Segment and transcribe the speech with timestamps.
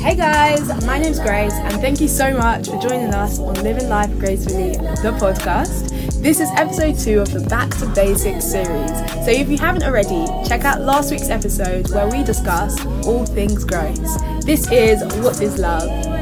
[0.00, 3.88] Hey guys, my name's Grace, and thank you so much for joining us on Living
[3.88, 5.90] Life Gracefully, the podcast.
[6.22, 8.90] This is episode two of the Back to Basics series.
[9.24, 13.64] So if you haven't already, check out last week's episode where we discussed all things
[13.64, 14.16] grace.
[14.44, 16.18] This is What is Love?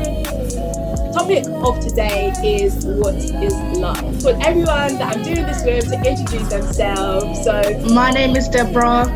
[1.16, 4.22] topic of today is what is love.
[4.22, 7.42] For everyone that I'm doing this with to introduce themselves.
[7.42, 9.06] So my name is Deborah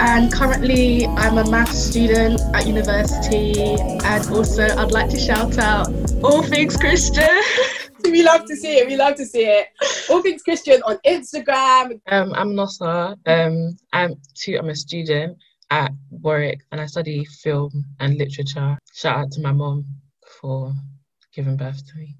[0.00, 5.88] and currently I'm a maths student at university and also I'd like to shout out
[6.24, 7.28] all things Christian.
[8.04, 8.88] we love to see it.
[8.88, 9.66] We love to see it.
[10.08, 12.00] All things Christian on Instagram.
[12.06, 13.14] Um, I'm Nosa.
[13.26, 14.56] Um, I'm too.
[14.58, 15.36] I'm a student
[15.70, 18.78] at Warwick, and I study film and literature.
[18.94, 19.84] Shout out to my mom
[20.40, 20.72] for
[21.34, 22.16] giving birth to me.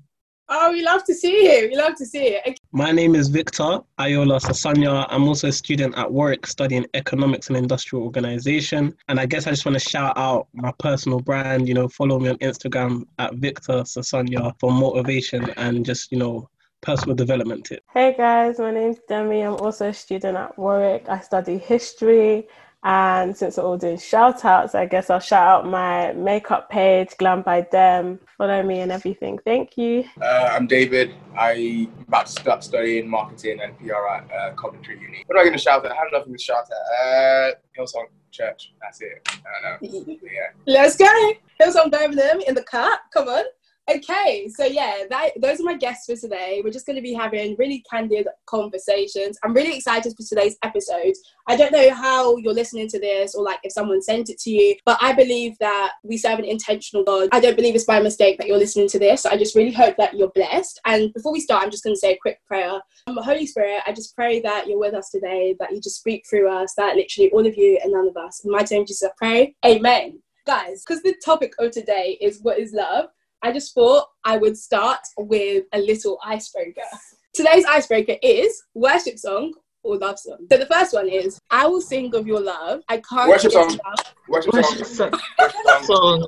[0.53, 1.71] Oh, we love to see it.
[1.71, 2.43] We love to see it.
[2.45, 2.57] Okay.
[2.73, 5.07] My name is Victor Ayola Sasanya.
[5.09, 8.93] I'm also a student at Warwick studying economics and industrial organization.
[9.07, 11.69] And I guess I just want to shout out my personal brand.
[11.69, 16.49] You know, follow me on Instagram at Victor Sasanya for motivation and just, you know,
[16.81, 17.87] personal development tips.
[17.93, 19.43] Hey guys, my name's Demi.
[19.43, 21.09] I'm also a student at Warwick.
[21.09, 22.49] I study history
[22.83, 27.11] and since we're all doing shout outs, I guess I'll shout out my makeup page,
[27.19, 28.19] Glam by Dem.
[28.39, 29.39] Follow me and everything.
[29.45, 30.05] Thank you.
[30.21, 31.15] Uh, I'm David.
[31.39, 35.25] I'm about to start studying marketing and PR at uh, Coventry Uni.
[35.27, 35.93] What am I going to shout at?
[35.93, 37.07] I have nothing to shout at.
[37.07, 38.73] Uh, Hillsong Church.
[38.81, 39.29] That's it.
[39.29, 40.17] I don't know.
[40.23, 40.51] Yeah.
[40.67, 41.33] Let's go.
[41.61, 42.99] Hillsong Birmingham in the car.
[43.13, 43.45] Come on.
[43.91, 46.61] Okay, so yeah, that, those are my guests for today.
[46.63, 49.37] We're just going to be having really candid conversations.
[49.43, 51.15] I'm really excited for today's episode.
[51.49, 54.51] I don't know how you're listening to this or like if someone sent it to
[54.51, 57.31] you, but I believe that we serve an intentional God.
[57.33, 59.27] I don't believe it's by mistake that you're listening to this.
[59.27, 60.81] I just really hope that you're blessed.
[60.87, 62.81] And before we start, I'm just going to say a quick prayer.
[63.09, 66.25] Um, Holy Spirit, I just pray that you're with us today, that you just speak
[66.31, 68.43] through us, that literally all of you and none of us.
[68.45, 69.57] In my name, Jesus, I pray.
[69.67, 70.21] Amen.
[70.47, 73.07] Guys, because the topic of today is what is love.
[73.43, 76.83] I just thought I would start with a little icebreaker.
[77.33, 80.47] Today's icebreaker is worship song or love song.
[80.51, 82.83] So the first one is I will sing of your love.
[82.89, 83.79] I can't worship song.
[84.29, 85.13] Worship, worship song.
[85.85, 86.27] song.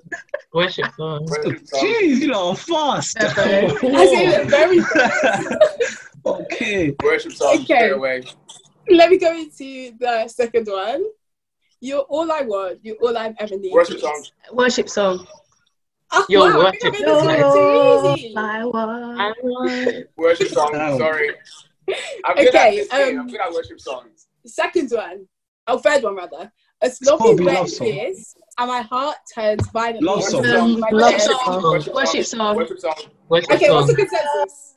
[0.54, 1.26] Worship song.
[1.26, 3.16] Jeez, you know, fast.
[3.20, 6.08] I say it very fast.
[6.26, 6.94] okay.
[7.02, 7.54] Worship song.
[7.56, 7.64] Okay.
[7.64, 8.22] Straight away.
[8.88, 11.04] Let me go into the second one.
[11.80, 12.78] You're all I want.
[12.82, 13.74] You're all I've ever needed.
[13.74, 14.24] Worship song.
[14.52, 15.26] Worship song.
[16.14, 17.26] Oh, Yo, wow, worship song.
[17.54, 18.34] Too easy.
[18.36, 20.06] I want.
[20.16, 20.72] Worship song.
[20.98, 21.30] Sorry.
[22.24, 23.18] I'm Okay, good at this game.
[23.18, 24.26] um, I'm good at worship songs.
[24.46, 25.26] Second one.
[25.66, 26.52] Oh, third one rather.
[26.82, 27.88] A sloppy gotta be wet love
[28.58, 30.06] and my heart turns violently.
[30.06, 30.44] Love into song.
[30.44, 31.62] song in my Love song.
[31.62, 32.56] Worship, Worship song.
[32.56, 32.94] Worship song.
[33.28, 34.06] Worship Okay, what's the song.
[34.08, 34.74] consensus?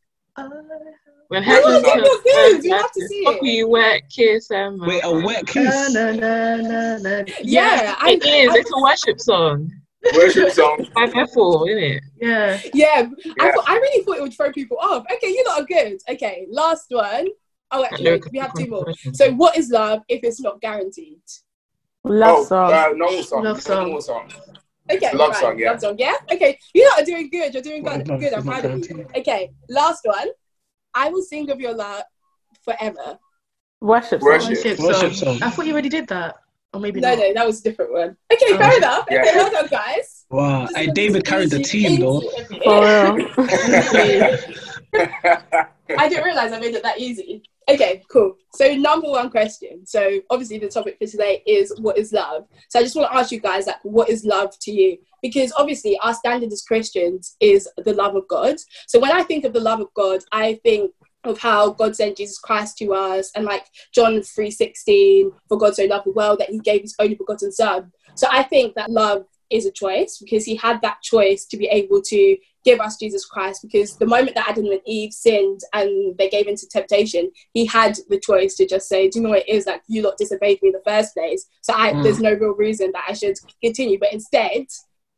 [1.28, 2.64] When No, no, heaven no, comes, good.
[2.64, 3.24] You have to see it.
[3.24, 5.92] Fuck you, wet kiss and Wait, a wet kiss.
[5.92, 7.24] Na, na, na, na.
[7.42, 8.50] Yeah, I, It is.
[8.52, 9.72] I- It's a worship song.
[10.14, 10.86] Worship song.
[10.94, 12.02] By Bethel, isn't it?
[12.20, 12.60] Yeah.
[12.74, 13.08] yeah.
[13.40, 13.52] I, Yeah.
[13.52, 15.04] thought, I really thought it would throw people off.
[15.14, 15.98] Okay, you lot are good.
[16.08, 17.28] Okay, last one.
[17.70, 18.86] Oh, actually, we have two more.
[19.12, 21.20] So, what is love if it's not guaranteed?
[22.04, 22.72] Love oh, song.
[22.72, 23.44] Uh, normal song.
[23.44, 23.82] Love song.
[23.84, 24.30] Normal song.
[24.88, 25.70] Okay, Love right, song, yeah.
[25.72, 26.14] Love song, yeah.
[26.30, 27.52] Okay, you lot are doing good.
[27.52, 28.20] You're doing Well, good.
[28.20, 28.34] Good.
[28.34, 29.06] I'm proud of you.
[29.16, 30.28] Okay, last one.
[30.94, 32.04] I will sing of your love
[32.62, 33.18] forever.
[33.80, 34.28] Worship song.
[34.28, 34.50] Worship.
[34.50, 35.38] Worship, Worship song.
[35.38, 35.42] song.
[35.42, 36.36] I thought you already did that.
[36.76, 37.18] Or maybe No, not.
[37.18, 38.16] no, that was a different one.
[38.32, 38.58] Okay, Oh.
[38.58, 39.06] fair enough.
[39.10, 39.20] Yeah.
[39.22, 40.24] Okay, well done, guys.
[40.30, 40.62] Wow.
[40.66, 42.20] Just Hey, David carried the team, though.
[42.20, 44.56] into it.
[45.98, 47.42] I didn't realize I made it that easy.
[47.68, 48.36] Okay, cool.
[48.52, 49.86] So number one question.
[49.86, 52.44] So obviously the topic for today is what is love.
[52.68, 54.98] So I just want to ask you guys like what is love to you?
[55.22, 58.56] Because obviously our standard as Christians is the love of God.
[58.86, 60.92] So when I think of the love of God, I think
[61.24, 65.84] of how God sent Jesus Christ to us and like John 3:16 for God so
[65.84, 67.92] loved the world that he gave his only begotten son.
[68.14, 71.66] So I think that love is a choice because he had that choice to be
[71.66, 76.16] able to give us Jesus Christ because the moment that Adam and Eve sinned and
[76.18, 79.46] they gave into temptation, he had the choice to just say, Do you know what
[79.46, 79.66] it is?
[79.66, 81.46] Like, you lot disobeyed me in the first place.
[81.60, 82.02] So I, Mm.
[82.02, 83.98] there's no real reason that I should continue.
[84.00, 84.66] But instead,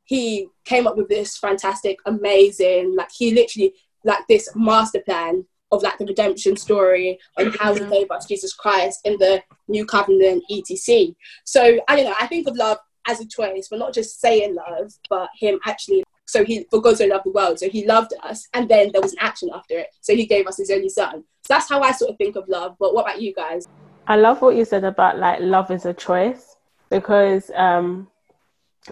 [0.04, 3.72] he came up with this fantastic, amazing, like, he literally,
[4.04, 8.54] like, this master plan of like the redemption story and how he gave us Jesus
[8.54, 11.14] Christ in the new covenant etc.
[11.44, 14.54] So I don't know, I think of love as a choice, but not just saying
[14.54, 17.58] love, but him actually so he for God so loved the world.
[17.58, 19.88] So he loved us and then there was an action after it.
[20.02, 21.24] So he gave us his only son.
[21.42, 22.76] So that's how I sort of think of love.
[22.78, 23.66] But what about you guys?
[24.06, 26.56] I love what you said about like love is a choice
[26.90, 28.08] because um,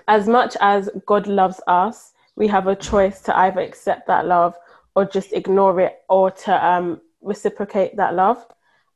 [0.08, 4.54] as much as God loves us, we have a choice to either accept that love
[4.96, 8.44] or just ignore it or to um, reciprocate that love.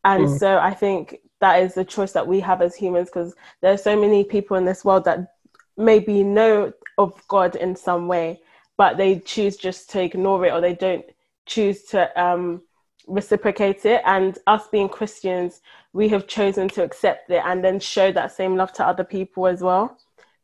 [0.05, 0.38] And Mm.
[0.38, 3.79] so I think that is the choice that we have as humans because there are
[3.79, 5.35] so many people in this world that
[5.76, 8.41] maybe know of God in some way,
[8.79, 11.05] but they choose just to ignore it or they don't
[11.47, 12.62] choose to um,
[13.06, 14.03] reciprocate it.
[14.06, 15.61] And us being Christians,
[15.93, 19.46] we have chosen to accept it and then show that same love to other people
[19.46, 19.99] as well.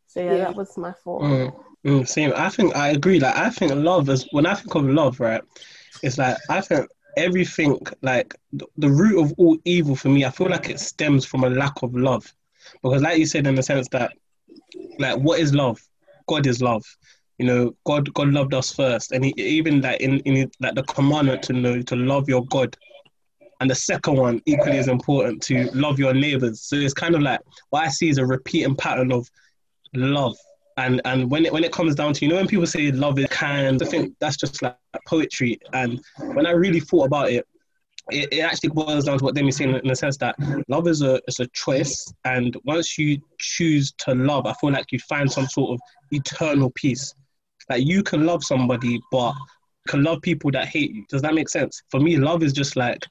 [0.06, 0.44] So yeah, Yeah.
[0.44, 1.22] that was my thought.
[1.22, 1.54] Mm,
[1.86, 2.32] mm, same.
[2.36, 3.20] I think I agree.
[3.20, 5.42] Like I think love is when I think of love, right?
[6.02, 10.24] It's like I think everything like the, the root of all evil for me.
[10.24, 12.32] I feel like it stems from a lack of love,
[12.82, 14.12] because like you said, in the sense that
[14.98, 15.80] like what is love?
[16.28, 16.84] God is love.
[17.38, 20.82] You know, God God loved us first, and he, even like in in like the
[20.84, 22.76] commandment to know to love your God.
[23.60, 26.60] And the second one, equally as important, to love your neighbors.
[26.60, 27.40] So it's kind of like
[27.70, 29.30] what I see is a repeating pattern of
[29.94, 30.36] love
[30.76, 33.18] and and when it when it comes down to you know when people say love
[33.18, 34.76] is kind I think that's just like
[35.06, 35.58] poetry.
[35.72, 37.46] And when I really thought about it
[38.10, 40.36] it, it actually boils down to what Demi's saying in the sense that
[40.68, 42.12] love is a is a choice.
[42.24, 45.80] And once you choose to love I feel like you find some sort of
[46.10, 47.14] eternal peace.
[47.70, 49.34] Like you can love somebody but
[49.88, 51.04] can love people that hate you.
[51.08, 51.82] Does that make sense?
[51.90, 53.02] For me love is just like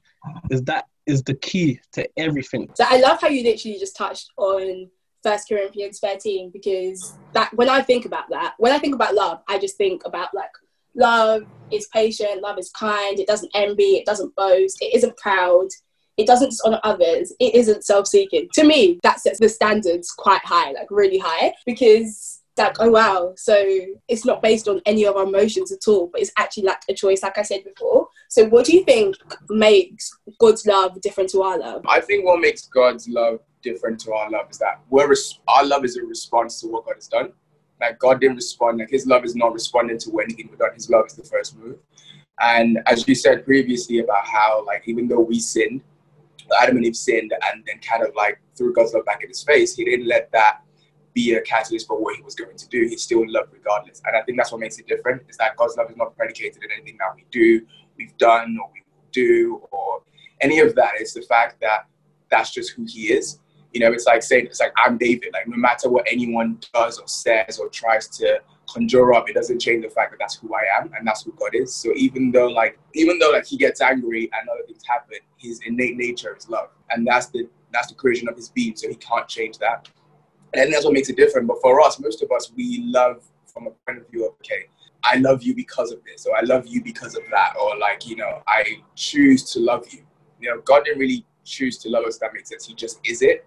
[0.51, 2.69] is that is the key to everything.
[2.75, 4.89] So I love how you literally just touched on
[5.25, 9.42] First Corinthians 13 because that when I think about that, when I think about love,
[9.48, 10.51] I just think about like
[10.95, 11.42] love
[11.72, 15.68] is patient, love is kind, it doesn't envy, it doesn't boast, it isn't proud,
[16.18, 18.50] it doesn't dishonor others, it isn't self-seeking.
[18.54, 23.33] To me, that sets the standards quite high, like really high, because like oh wow,
[23.36, 23.56] so
[24.07, 26.94] it's not based on any of our emotions at all, but it's actually like a
[26.94, 28.10] choice, like I said before.
[28.30, 29.16] So what do you think
[29.50, 31.81] makes God's love different to our love?
[31.89, 35.65] I think what makes God's love different to our love is that we're res- our
[35.65, 37.33] love is a response to what God has done.
[37.81, 38.77] Like God didn't respond.
[38.77, 40.73] Like His love is not responding to anything we've done.
[40.73, 41.77] His love is the first move.
[42.39, 45.81] And as you said previously about how like even though we sinned,
[46.62, 49.44] Adam and Eve sinned, and then kind of like threw God's love back in His
[49.44, 50.62] face, He didn't let that
[51.13, 52.88] be a catalyst for what He was going to do.
[52.88, 54.01] He still loved regardless.
[54.06, 55.23] And I think that's what makes it different.
[55.27, 57.65] Is that God's love is not predicated in anything that we do,
[57.97, 60.03] we've done, or we will do, or
[60.41, 60.91] any of that.
[61.00, 61.88] It's the fact that
[62.29, 63.39] that's just who He is.
[63.75, 65.31] You know, it's like saying, it's like, I'm David.
[65.33, 68.39] Like, no matter what anyone does or says or tries to
[68.69, 71.33] conjure up, it doesn't change the fact that that's who I am and that's who
[71.38, 71.75] God is.
[71.75, 75.60] So even though, like, even though, like, he gets angry and other things happen, his
[75.66, 76.69] innate nature is love.
[76.92, 78.77] And that's the, that's the creation of his being.
[78.77, 79.89] So he can't change that.
[80.54, 81.45] And that's what makes it different.
[81.45, 84.68] But for us, most of us, we love from a point of view of, okay,
[85.04, 88.07] I love you because of this, or I love you because of that, or like,
[88.07, 88.63] you know, I
[88.95, 90.04] choose to love you.
[90.39, 92.66] You know, God didn't really choose to love us, that makes sense.
[92.66, 93.45] He just is it.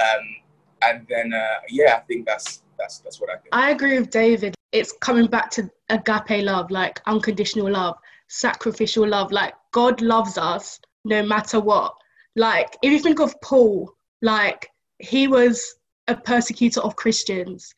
[0.00, 0.36] Um,
[0.82, 3.48] and then, uh, yeah, I think that's that's that's what I think.
[3.52, 4.54] I agree with David.
[4.72, 7.96] It's coming back to agape love, like unconditional love,
[8.28, 9.30] sacrificial love.
[9.32, 11.94] Like God loves us no matter what.
[12.36, 13.92] Like if you think of Paul,
[14.22, 14.68] like
[14.98, 15.76] he was
[16.08, 17.74] a persecutor of Christians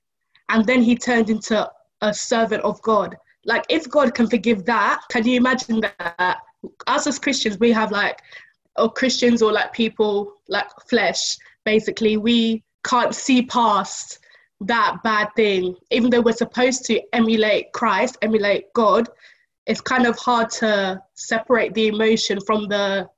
[0.48, 1.70] and then he turned into
[2.02, 3.16] a servant of God.
[3.44, 6.38] Like if God can forgive that, can you imagine that?
[6.86, 8.20] Us as Christians, we have like
[8.76, 14.18] or Christians or like people like flesh, basically, we can't see past
[14.60, 15.76] that bad thing.
[15.90, 19.08] Even though we're supposed to emulate Christ, emulate God,
[19.66, 23.08] it's kind of hard to separate the emotion from the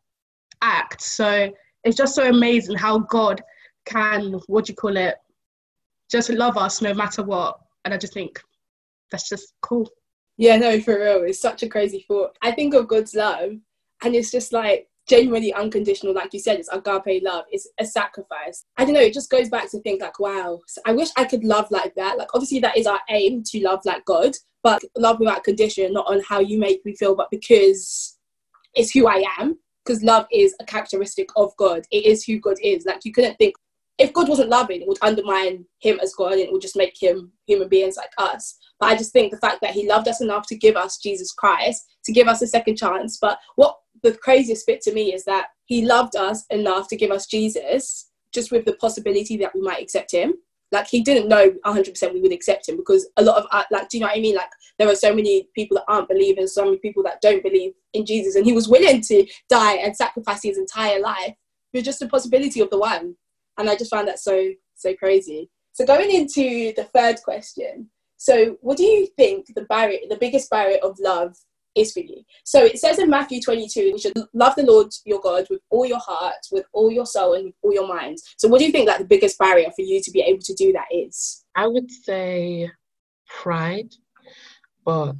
[0.63, 1.03] act.
[1.03, 1.51] So
[1.85, 3.43] it's just so amazing how God
[3.87, 5.17] can, what do you call it,
[6.11, 7.59] just love us no matter what.
[7.85, 8.41] And I just think
[9.11, 9.91] that's just cool.
[10.37, 11.23] Yeah, no, for real.
[11.23, 12.37] It's such a crazy thought.
[12.43, 13.53] I think of God's love,
[14.03, 16.15] and it's just like genuinely unconditional.
[16.15, 17.45] Like you said, it's agape love.
[17.51, 18.65] It's a sacrifice.
[18.77, 19.01] I don't know.
[19.01, 22.19] It just goes back to think like, wow, I wish I could love like that.
[22.19, 24.33] Like, obviously, that is our aim to love like God,
[24.63, 28.17] but love without condition, not on how you make me feel, but because
[28.75, 29.59] it's who I am.
[29.85, 31.83] Because love is a characteristic of God.
[31.91, 32.87] It is who God is.
[32.87, 33.55] Like, you couldn't think
[33.99, 37.01] if God wasn't loving, it would undermine him as God and it would just make
[37.01, 38.57] him human beings like us.
[38.81, 41.33] But I just think the fact that he loved us enough to give us Jesus
[41.33, 43.19] Christ, to give us a second chance.
[43.21, 47.11] But what the craziest bit to me is that he loved us enough to give
[47.11, 50.35] us Jesus, just with the possibility that we might accept him.
[50.71, 53.89] Like he didn't know 100% we would accept him because a lot of, uh, like,
[53.89, 54.37] do you know what I mean?
[54.37, 57.73] Like there are so many people that aren't believing, so many people that don't believe
[57.93, 58.37] in Jesus.
[58.37, 61.35] And he was willing to die and sacrifice his entire life
[61.73, 63.17] with just the possibility of the one
[63.59, 65.51] and I just found that so so crazy.
[65.73, 70.51] So going into the third question, so what do you think the barrier, the biggest
[70.51, 71.37] barrier of love
[71.75, 72.23] is for you?
[72.45, 75.87] So it says in Matthew 22, you should love the Lord your God with all
[75.87, 78.19] your heart, with all your soul, and with all your mind.
[78.37, 80.55] So what do you think like the biggest barrier for you to be able to
[80.55, 81.45] do that is?
[81.55, 82.71] I would say
[83.27, 83.95] pride,
[84.85, 85.15] but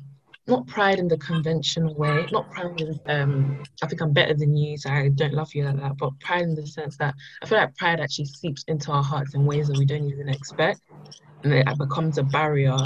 [0.47, 2.27] not pride in the conventional way.
[2.31, 5.65] Not pride in um, I think I'm better than you, so I don't love you
[5.65, 5.97] like that.
[5.99, 9.35] But pride in the sense that I feel like pride actually seeps into our hearts
[9.35, 10.81] in ways that we don't even expect,
[11.43, 12.77] and it becomes a barrier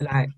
[0.00, 0.30] like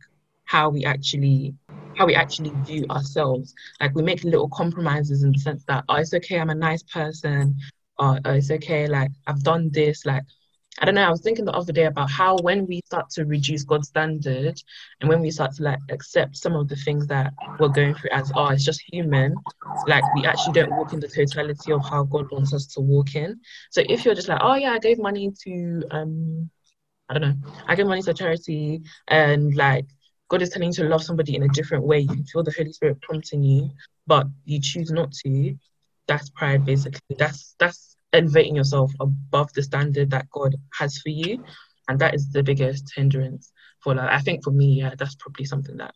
[0.45, 1.55] how we actually
[1.97, 3.55] how we actually view ourselves.
[3.81, 6.83] Like we make little compromises in the sense that oh it's okay, I'm a nice
[6.83, 7.57] person,
[7.99, 10.23] or oh, it's okay, like I've done this, like
[10.79, 13.25] I don't know, I was thinking the other day about how when we start to
[13.25, 14.61] reduce God's standard
[15.01, 18.11] and when we start to like accept some of the things that we're going through
[18.13, 19.35] as oh it's just human,
[19.87, 23.15] like we actually don't walk in the totality of how God wants us to walk
[23.15, 23.41] in.
[23.71, 26.51] So if you're just like, oh yeah, I gave money to um
[27.09, 29.87] I don't know, I gave money to charity and like
[30.29, 32.73] God is telling you to love somebody in a different way, you feel the Holy
[32.73, 33.71] Spirit prompting you,
[34.07, 35.57] but you choose not to,
[36.09, 37.17] that's pride basically.
[37.19, 41.45] That's that's elevating yourself above the standard that God has for you.
[41.89, 45.45] And that is the biggest hindrance for like I think for me, yeah, that's probably
[45.45, 45.95] something that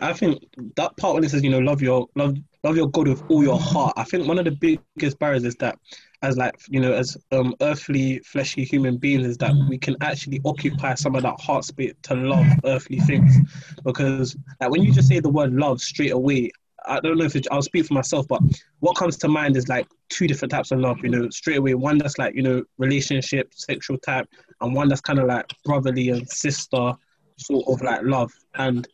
[0.00, 0.44] I think
[0.76, 3.42] that part when it says, you know, love your love love your God with all
[3.42, 3.92] your heart.
[3.96, 5.78] I think one of the biggest barriers is that
[6.22, 10.40] as like you know as um earthly fleshy human beings is that we can actually
[10.44, 13.36] occupy some of that heart space to love earthly things
[13.84, 16.50] because like when you just say the word love straight away
[16.86, 18.40] I don't know if I'll speak for myself, but
[18.78, 20.98] what comes to mind is like two different types of love.
[21.02, 24.28] You know, straight away, one that's like you know relationship, sexual type,
[24.60, 26.92] and one that's kind of like brotherly and sister
[27.38, 28.32] sort of like love.
[28.54, 28.86] And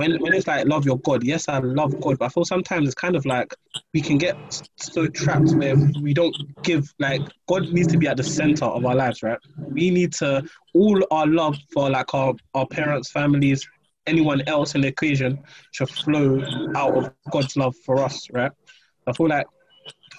[0.00, 2.88] when when it's like love your God, yes, I love God, but I feel sometimes
[2.88, 3.54] it's kind of like
[3.92, 4.36] we can get
[4.76, 8.84] so trapped where we don't give like God needs to be at the center of
[8.84, 9.38] our lives, right?
[9.56, 10.42] We need to
[10.74, 13.68] all our love for like our our parents, families,
[14.08, 15.38] anyone else in the equation
[15.70, 16.42] should flow
[16.74, 18.50] out of God's love for us, right?
[19.06, 19.46] I feel like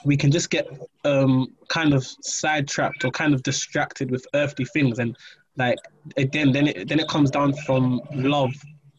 [0.05, 0.67] we can just get
[1.03, 5.17] um, kind of sidetracked or kind of distracted with earthly things, and
[5.57, 5.79] like
[6.15, 8.53] again, then it then it comes down from love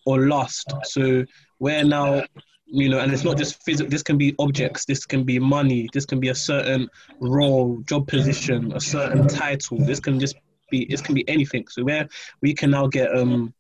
[0.07, 0.73] or lost.
[0.85, 1.25] So
[1.59, 2.25] where now,
[2.67, 3.91] you know, and it's not just physical.
[3.91, 4.85] This can be objects.
[4.85, 5.89] This can be money.
[5.93, 6.89] This can be a certain
[7.21, 9.79] role, job position, a certain title.
[9.79, 10.37] This can just
[10.71, 10.87] be.
[10.89, 11.69] This can be anything.
[11.69, 12.09] So where
[12.43, 13.53] we can now get um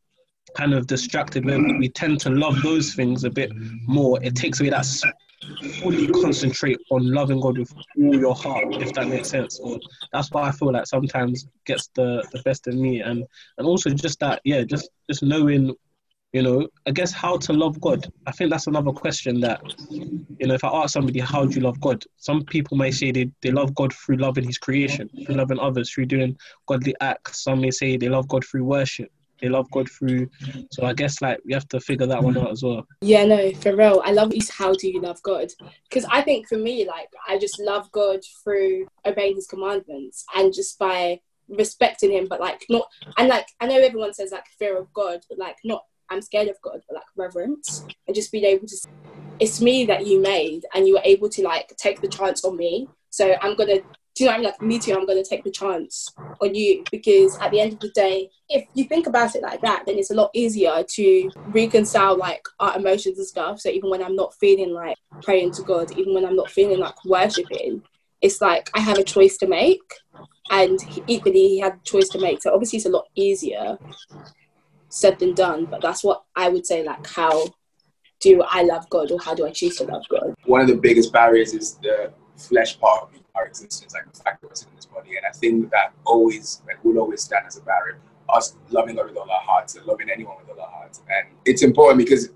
[0.56, 3.52] kind of distracted when we tend to love those things a bit
[3.86, 4.86] more, it takes away that
[5.80, 9.60] fully concentrate on loving God with all your heart, if that makes sense.
[9.60, 9.78] Or
[10.12, 13.24] that's why I feel like sometimes gets the, the best of me, and
[13.58, 15.74] and also just that, yeah, just just knowing,
[16.32, 18.06] you know, I guess how to love God.
[18.26, 21.62] I think that's another question that, you know, if I ask somebody how do you
[21.62, 25.36] love God, some people may say they, they love God through loving His creation, through
[25.36, 27.44] loving others, through doing godly acts.
[27.44, 30.28] Some may say they love God through worship they love God through.
[30.70, 32.86] So I guess like we have to figure that one out as well.
[33.00, 34.02] Yeah, no, for real.
[34.04, 34.50] I love these.
[34.50, 35.48] How do you love God?
[35.88, 40.52] Because I think for me, like I just love God through obeying His commandments and
[40.52, 42.88] just by respecting Him, but like not.
[43.18, 45.84] And like I know everyone says like fear of God, but like not.
[46.10, 48.76] I'm scared of God, but like reverence and just being able to.
[49.38, 52.56] It's me that you made, and you were able to like take the chance on
[52.56, 52.88] me.
[53.10, 53.80] So I'm gonna
[54.16, 54.50] do you know what I mean?
[54.50, 56.08] Like, me too, I'm going to take the chance
[56.40, 59.60] on you because at the end of the day, if you think about it like
[59.60, 63.60] that, then it's a lot easier to reconcile like our emotions and stuff.
[63.60, 66.80] So even when I'm not feeling like praying to God, even when I'm not feeling
[66.80, 67.82] like worshiping,
[68.22, 69.82] it's like I have a choice to make.
[70.50, 72.40] And equally, he had a choice to make.
[72.40, 73.76] So obviously, it's a lot easier
[74.96, 75.66] said than done.
[75.66, 77.54] But that's what I would say, like, how
[78.20, 80.34] do I love God or how do I choose to love God?
[80.44, 84.40] One of the biggest barriers is the flesh part of our existence, like the fact
[84.40, 85.16] that we're in this body.
[85.16, 87.98] And I think that always, like, will always stand as a barrier.
[88.28, 91.02] Us loving God with all our hearts and loving anyone with all our hearts.
[91.08, 92.30] And it's important because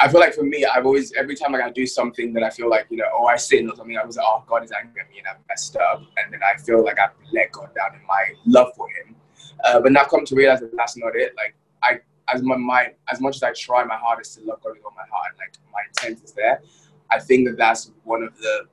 [0.00, 2.50] I feel like for me, I've always, every time like, I do something that I
[2.50, 4.72] feel like, you know, oh, I sin or something, I was like, oh, God is
[4.72, 6.02] angry at me and I've messed up.
[6.16, 9.14] And then I feel like I've let God down in my love for Him.
[9.62, 11.34] Uh, but now I've come to realize that that's not it.
[11.36, 12.00] Like, I,
[12.32, 14.92] as my mind, as much as I try my hardest to love God with all
[14.96, 16.62] my heart and like my intent is there,
[17.10, 18.66] I think that that's one of the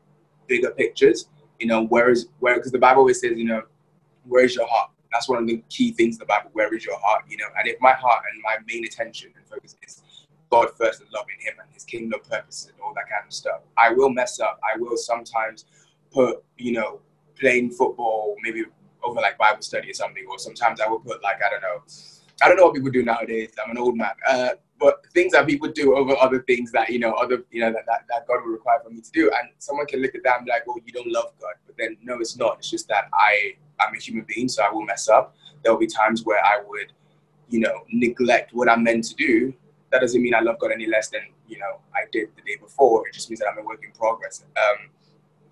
[0.48, 1.28] bigger pictures
[1.60, 2.56] you know, where is where?
[2.56, 3.64] Because the Bible always says, you know,
[4.26, 4.92] where is your heart?
[5.12, 6.50] That's one of the key things in the Bible.
[6.54, 7.26] Where is your heart?
[7.28, 10.02] You know, and if my heart and my main attention and focus is
[10.50, 13.62] God first and loving Him and His kingdom purposes and all that kind of stuff,
[13.78, 14.60] I will mess up.
[14.64, 15.66] I will sometimes
[16.12, 17.02] put, you know,
[17.38, 18.64] playing football maybe
[19.04, 21.82] over like Bible study or something, or sometimes I will put like I don't know,
[22.42, 23.52] I don't know what people do nowadays.
[23.64, 24.12] I'm an old man.
[24.28, 27.72] Uh, but things that people do over other things that you know other you know
[27.72, 29.30] that, that, that god will require for me to do.
[29.40, 31.56] And someone can look at that and be like well you don't love god.
[31.66, 32.58] But then no it's not.
[32.60, 35.36] It's just that i i'm a human being so i will mess up.
[35.64, 36.94] There'll be times where i would
[37.50, 39.54] you know neglect what i'm meant to do.
[39.92, 42.56] That doesn't mean i love god any less than you know i did the day
[42.62, 43.08] before.
[43.08, 44.46] It just means that i'm a work in progress.
[44.56, 44.90] Um,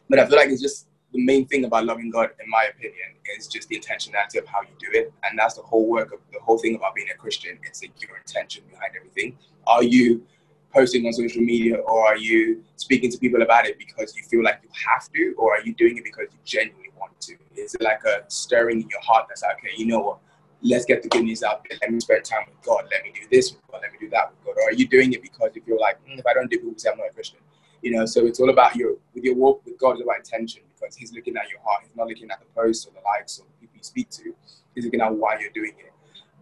[0.09, 3.15] but i feel like it's just the main thing about loving God, in my opinion,
[3.37, 6.19] is just the intentionality of how you do it, and that's the whole work of
[6.33, 7.57] the whole thing about being a Christian.
[7.63, 9.37] It's like your intention behind everything.
[9.65, 10.25] Are you
[10.73, 14.43] posting on social media, or are you speaking to people about it because you feel
[14.43, 17.35] like you have to, or are you doing it because you genuinely want to?
[17.55, 20.19] Is it like a stirring in your heart that's like, okay, you know what?
[20.63, 21.77] let's get the good news out there.
[21.81, 22.85] Let me spend time with God.
[22.91, 23.81] Let me do this with God.
[23.83, 24.61] Let me do that with God.
[24.61, 26.61] Or are you doing it because you feel like mm, if I don't do it,
[26.63, 27.39] people say I'm not a Christian?
[27.81, 29.93] You know, so it's all about your with your walk with God.
[29.93, 31.83] It's about intention because He's looking at your heart.
[31.83, 34.33] He's not looking at the posts or the likes or the people you speak to.
[34.75, 35.93] He's looking at why you're doing it.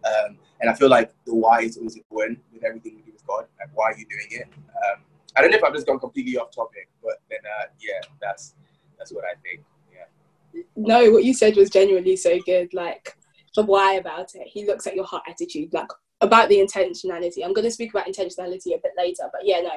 [0.06, 3.26] Um, and I feel like the why is always important with everything we do with
[3.26, 3.46] God.
[3.58, 4.48] Like why are you doing it?
[4.52, 5.02] Um,
[5.36, 8.54] I don't know if I've just gone completely off topic, but then uh, yeah, that's
[8.98, 9.64] that's what I think.
[9.92, 10.62] Yeah.
[10.76, 12.72] No, what you said was genuinely so good.
[12.72, 13.16] Like
[13.54, 14.46] the why about it.
[14.46, 15.88] He looks at your heart attitude, like
[16.20, 17.44] about the intentionality.
[17.44, 19.72] I'm going to speak about intentionality a bit later, but yeah, no,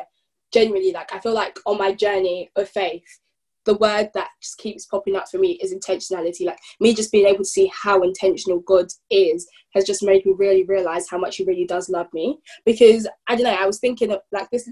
[0.53, 3.19] genuinely, like I feel like on my journey of faith,
[3.65, 6.45] the word that just keeps popping up for me is intentionality.
[6.45, 10.33] Like me just being able to see how intentional God is has just made me
[10.35, 12.39] really realize how much He really does love me.
[12.65, 14.69] Because I don't know, I was thinking of like this.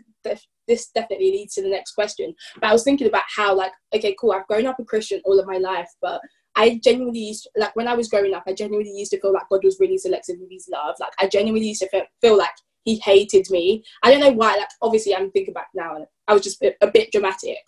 [0.68, 2.34] This definitely leads to the next question.
[2.56, 4.32] But I was thinking about how like okay, cool.
[4.32, 6.22] I've grown up a Christian all of my life, but
[6.56, 9.50] I genuinely used like when I was growing up, I genuinely used to feel like
[9.50, 10.96] God was really selective with His love.
[11.00, 12.50] Like I genuinely used to feel, like
[12.84, 13.84] He hated me.
[14.04, 14.56] I don't know why.
[14.58, 17.60] Like obviously, I'm thinking back now, and I was just a bit dramatic,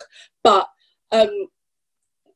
[0.42, 0.66] but
[1.12, 1.46] um,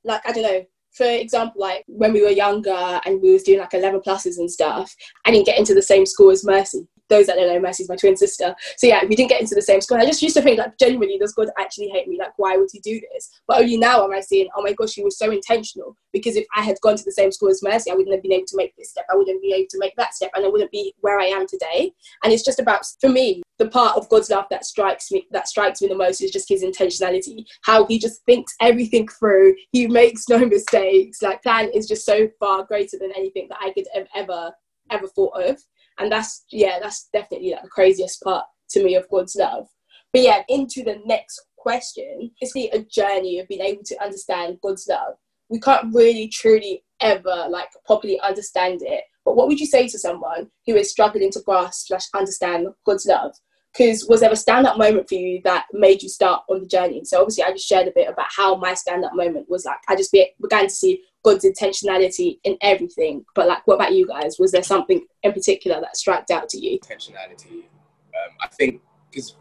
[0.04, 0.64] like I don't know.
[0.92, 4.48] For example, like when we were younger and we was doing like 11 pluses and
[4.48, 7.88] stuff, I didn't get into the same school as Mercy those that don't know, Mercy's
[7.88, 8.54] my twin sister.
[8.76, 9.98] So yeah, we didn't get into the same school.
[9.98, 12.18] I just used to think like genuinely, does God actually hate me?
[12.18, 13.30] Like, why would he do this?
[13.46, 15.96] But only now am I seeing, oh my gosh, he was so intentional.
[16.12, 18.32] Because if I had gone to the same school as Mercy, I wouldn't have been
[18.32, 19.04] able to make this step.
[19.10, 21.46] I wouldn't be able to make that step, and I wouldn't be where I am
[21.46, 21.92] today.
[22.22, 25.48] And it's just about for me, the part of God's love that strikes me that
[25.48, 27.44] strikes me the most is just his intentionality.
[27.62, 29.54] How he just thinks everything through.
[29.72, 31.22] He makes no mistakes.
[31.22, 34.52] Like plan is just so far greater than anything that I could have ever
[34.90, 35.58] ever thought of
[35.98, 39.66] and that's yeah that's definitely like the craziest part to me of god's love.
[40.12, 42.30] But yeah into the next question.
[42.40, 45.14] It's a journey of being able to understand god's love.
[45.48, 49.04] We can't really truly ever like properly understand it.
[49.24, 53.06] But what would you say to someone who is struggling to grasp slash understand god's
[53.06, 53.32] love?
[53.72, 57.02] Because was there a stand-up moment for you that made you start on the journey?
[57.04, 59.96] So obviously i just shared a bit about how my stand-up moment was like i
[59.96, 63.24] just be, began to see God's intentionality in everything.
[63.34, 64.36] But like, what about you guys?
[64.38, 66.78] Was there something in particular that struck out to you?
[66.78, 67.64] Intentionality.
[67.64, 69.36] Um, I think because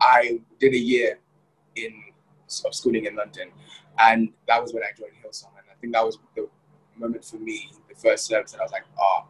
[0.00, 1.18] I did a year
[1.76, 1.92] in
[2.64, 3.50] of schooling in London,
[3.98, 6.48] and that was when I joined Hillsong, and I think that was the
[6.96, 9.28] moment for me, the first service, and I was like, oh.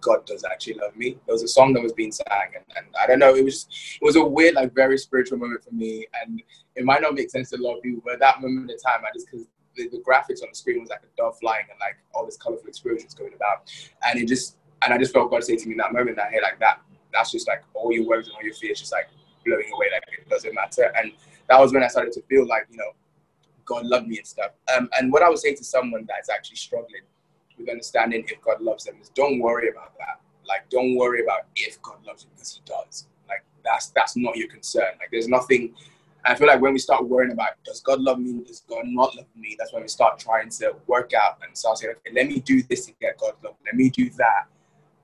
[0.00, 1.16] God does actually love me.
[1.24, 3.66] There was a song that was being sang, and, and I don't know, it was
[3.98, 6.42] it was a weird, like very spiritual moment for me, and
[6.76, 8.76] it might not make sense to a lot of people, but at that moment in
[8.76, 9.46] time, I just because
[9.76, 12.36] the, the, graphics on the screen was like a dove flying and like all this
[12.36, 13.70] colorful explosions going about.
[14.06, 16.30] And it just, and I just felt God say to me in that moment that,
[16.30, 16.80] hey, like that,
[17.12, 19.08] that's just like all your worries and all your fears just like
[19.44, 20.92] blowing away, like it doesn't matter.
[20.96, 21.12] And
[21.48, 22.92] that was when I started to feel like, you know,
[23.64, 24.52] God loved me and stuff.
[24.76, 27.02] Um, and what I would say to someone that's actually struggling
[27.58, 30.20] with understanding if God loves them is don't worry about that.
[30.46, 33.06] Like, don't worry about if God loves you because He does.
[33.28, 34.92] Like, that's that's not your concern.
[34.98, 35.74] Like, there's nothing
[36.26, 39.14] I feel like when we start worrying about does God love me, does God not
[39.14, 42.28] love me, that's when we start trying to work out and start saying, okay, let
[42.28, 44.46] me do this to get God's love, let me do that,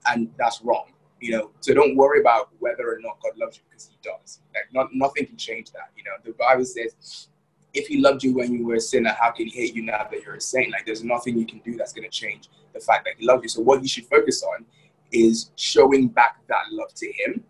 [0.07, 0.87] and that's wrong.
[1.21, 4.41] You know, so don't worry about whether or not God loves you because He does.
[4.55, 5.91] Like, not nothing can change that.
[5.95, 7.29] You know, the Bible says,
[7.75, 10.09] if He loved you when you were a sinner, how can He hate you now
[10.11, 10.73] that you're a saint?
[10.73, 13.43] Like, there's nothing you can do that's going to change the fact that He loves
[13.43, 13.49] you.
[13.51, 14.65] So what you should focus on
[15.13, 17.45] is showing back that love to Him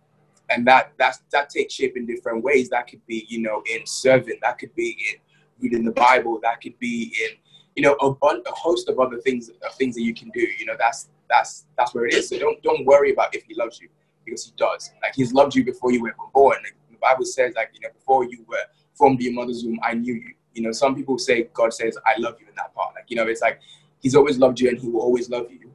[0.51, 2.69] and that that's that takes shape in different ways.
[2.69, 4.39] That could be, you know, in serving.
[4.43, 5.21] That could be in
[5.61, 6.41] reading the Bible.
[6.43, 7.37] That could be in,
[7.77, 10.47] you know, a, bun- a host of other things, of things that you can do.
[10.59, 12.29] You know, that's that's that's where it is.
[12.29, 13.89] So don't don't worry about if He loves you
[14.25, 14.91] because He does.
[15.03, 16.59] Like He's loved you before you were born.
[16.63, 19.79] Like, the Bible says, like you know, before you were formed in your mother's womb,
[19.83, 20.35] I knew you.
[20.53, 22.95] You know, some people say God says, I love you in that part.
[22.97, 23.61] Like you know, it's like
[24.01, 25.70] He's always loved you and He will always love you.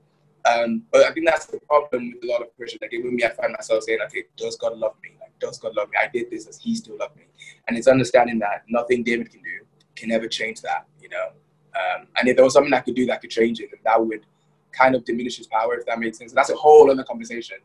[0.46, 2.82] Um, but I think that's the problem with a lot of Christians.
[2.82, 5.12] Like even me, I find myself saying, okay, does God love me?
[5.20, 5.98] Like, does God love me?
[6.02, 7.24] I did this, does He still love me?
[7.68, 11.30] And it's understanding that nothing David can do can ever change that, you know.
[11.76, 14.06] Um, and if there was something I could do that could change it, then that
[14.06, 14.26] would
[14.72, 16.32] kind of diminish his power, if that makes sense.
[16.32, 17.58] That's a whole other conversation.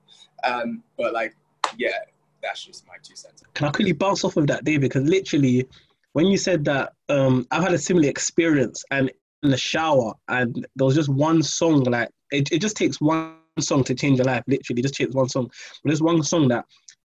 [0.44, 1.34] Um, but like,
[1.76, 1.98] yeah,
[2.42, 3.42] that's just my two cents.
[3.54, 4.82] Can I quickly bounce off of that, David?
[4.82, 5.68] Because literally,
[6.12, 9.10] when you said that, um, I've had a similar experience, and
[9.42, 13.84] the shower, and there was just one song like it, it just takes one song
[13.84, 14.44] to change your life.
[14.46, 15.50] Literally, just takes one song.
[15.82, 16.64] But there's one song that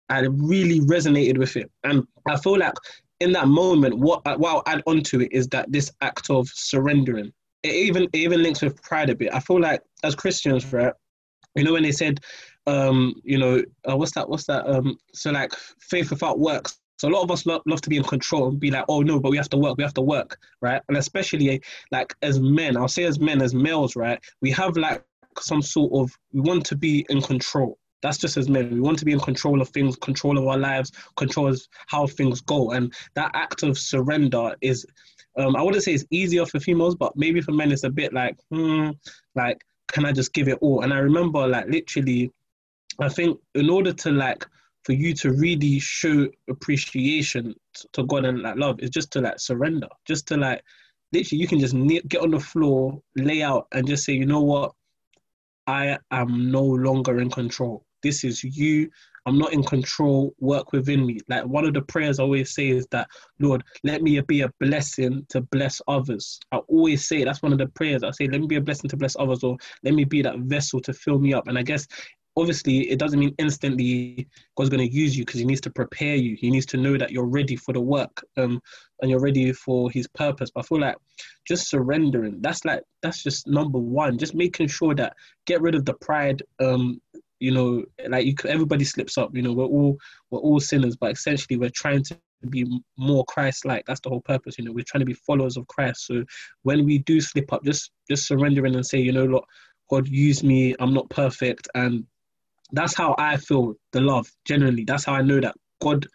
[0.08, 2.74] I really resonated with it, and I feel like
[3.20, 7.32] in that moment, what what I'll add onto it is that this act of surrendering.
[7.62, 9.32] It even it even links with pride a bit.
[9.32, 10.92] I feel like as Christians, right?
[11.54, 12.20] You know when they said,
[12.66, 14.28] um, you know, uh, what's that?
[14.28, 14.68] What's that?
[14.68, 16.78] Um, so like faith without works.
[16.96, 19.02] So a lot of us love, love to be in control and be like, oh
[19.02, 20.80] no, but we have to work, we have to work, right?
[20.88, 24.18] And especially like as men, I'll say as men, as males, right?
[24.40, 25.04] We have like
[25.40, 27.78] some sort of we want to be in control.
[28.02, 28.70] That's just as men.
[28.70, 32.06] We want to be in control of things, control of our lives, control of how
[32.06, 32.72] things go.
[32.72, 34.84] And that act of surrender is,
[35.38, 38.12] um, I wouldn't say it's easier for females, but maybe for men it's a bit
[38.12, 38.90] like, hmm,
[39.34, 40.82] like, can I just give it all?
[40.82, 42.30] And I remember, like, literally,
[43.00, 44.46] I think in order to like
[44.84, 47.54] for you to really show appreciation
[47.92, 50.62] to God and like love is just to like surrender, just to like
[51.12, 51.74] literally you can just
[52.08, 54.72] get on the floor, lay out, and just say, you know what,
[55.66, 57.84] I am no longer in control.
[58.02, 58.90] This is you.
[59.26, 60.34] I'm not in control.
[60.38, 61.20] Work within me.
[61.28, 63.08] Like one of the prayers I always say is that,
[63.40, 66.38] Lord, let me be a blessing to bless others.
[66.52, 68.02] I always say that's one of the prayers.
[68.02, 70.38] I say, let me be a blessing to bless others, or let me be that
[70.40, 71.48] vessel to fill me up.
[71.48, 71.86] And I guess
[72.36, 76.16] obviously it doesn't mean instantly God's going to use you because he needs to prepare
[76.16, 76.36] you.
[76.36, 78.60] He needs to know that you're ready for the work um,
[79.00, 80.50] and you're ready for his purpose.
[80.50, 80.96] But I feel like
[81.46, 84.18] just surrendering, that's like, that's just number one.
[84.18, 85.14] Just making sure that
[85.46, 86.42] get rid of the pride.
[86.60, 87.00] Um,
[87.40, 89.98] you know, like you, everybody slips up, you know, we're all,
[90.30, 92.18] we're all sinners, but essentially we're trying to
[92.48, 92.66] be
[92.96, 93.84] more Christ-like.
[93.86, 94.58] That's the whole purpose.
[94.58, 96.06] You know, we're trying to be followers of Christ.
[96.06, 96.24] So
[96.62, 99.46] when we do slip up, just just surrendering and say, you know, look,
[99.90, 100.74] God use me.
[100.78, 102.06] I'm not perfect, and
[102.72, 104.30] that's how I feel the love.
[104.44, 106.06] Generally, that's how I know that God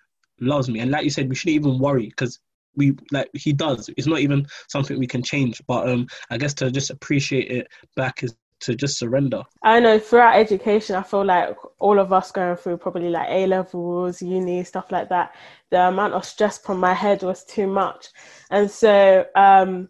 [0.41, 0.79] loves me.
[0.79, 2.39] And like you said, we shouldn't even worry because
[2.75, 3.89] we like He does.
[3.97, 5.61] It's not even something we can change.
[5.67, 9.43] But um, I guess to just appreciate it back is to just surrender.
[9.63, 13.47] I know throughout education, I feel like all of us going through probably like A
[13.47, 15.33] levels, uni, stuff like that,
[15.71, 18.07] the amount of stress from my head was too much.
[18.51, 19.89] And so um,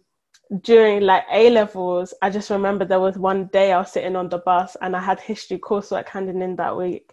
[0.62, 4.28] during like A levels, I just remember there was one day I was sitting on
[4.28, 7.12] the bus and I had history coursework handing in that week.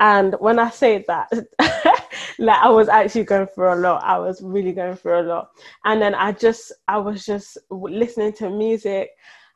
[0.00, 1.28] And when I say that,
[2.38, 4.04] like I was actually going through a lot.
[4.04, 5.50] I was really going through a lot.
[5.84, 9.10] And then I just, I was just listening to music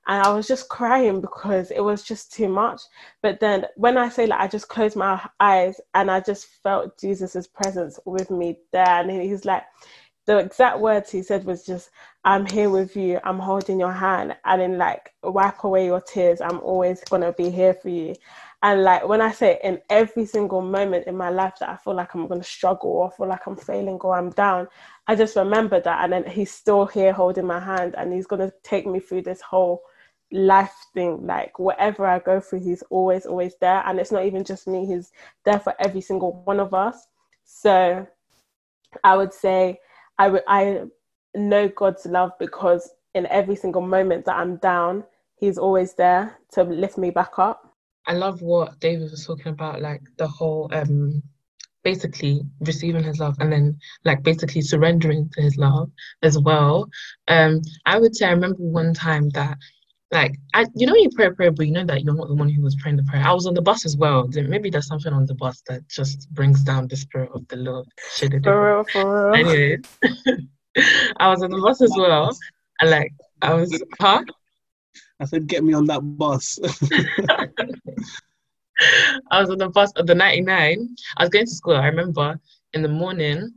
[0.09, 2.81] and I was just crying because it was just too much.
[3.23, 6.99] But then when I say like I just closed my eyes and I just felt
[6.99, 9.63] Jesus's presence with me there, and he's like,
[10.27, 11.91] the exact words he said was just,
[12.25, 16.41] I'm here with you, I'm holding your hand, and then like wipe away your tears,
[16.41, 18.15] I'm always gonna be here for you.
[18.63, 21.95] And like when I say in every single moment in my life that I feel
[21.95, 24.69] like I'm gonna struggle or feel like I'm failing or I'm down,
[25.09, 28.53] I just remember that and then he's still here holding my hand and he's gonna
[28.63, 29.83] take me through this whole
[30.31, 31.27] life thing.
[31.27, 33.83] Like whatever I go through, he's always, always there.
[33.85, 35.11] And it's not even just me, he's
[35.45, 37.09] there for every single one of us.
[37.45, 38.07] So
[39.03, 39.81] I would say
[40.19, 40.83] I, I
[41.35, 45.05] know God's love because in every single moment that I'm down,
[45.43, 47.75] He's always there to lift me back up.
[48.07, 51.21] I love what David was talking about, like the whole um
[51.83, 55.91] basically receiving his love and then like basically surrendering to his love
[56.23, 56.89] as well.
[57.27, 59.59] Um I would say I remember one time that
[60.13, 62.35] like I you know you pray a prayer but you know that you're not the
[62.35, 63.25] one who was praying the prayer.
[63.25, 64.29] I was on the bus as well.
[64.29, 67.87] Maybe there's something on the bus that just brings down the spirit of the Lord.
[68.45, 69.35] For real, for real.
[69.35, 69.81] Anyways.
[71.19, 72.37] I was on the bus as well.
[72.81, 74.23] And like I was huh?
[75.19, 76.59] I said get me on that bus.
[79.31, 80.97] I was on the bus at the 99.
[81.17, 82.39] I was going to school, I remember,
[82.73, 83.53] in the morning.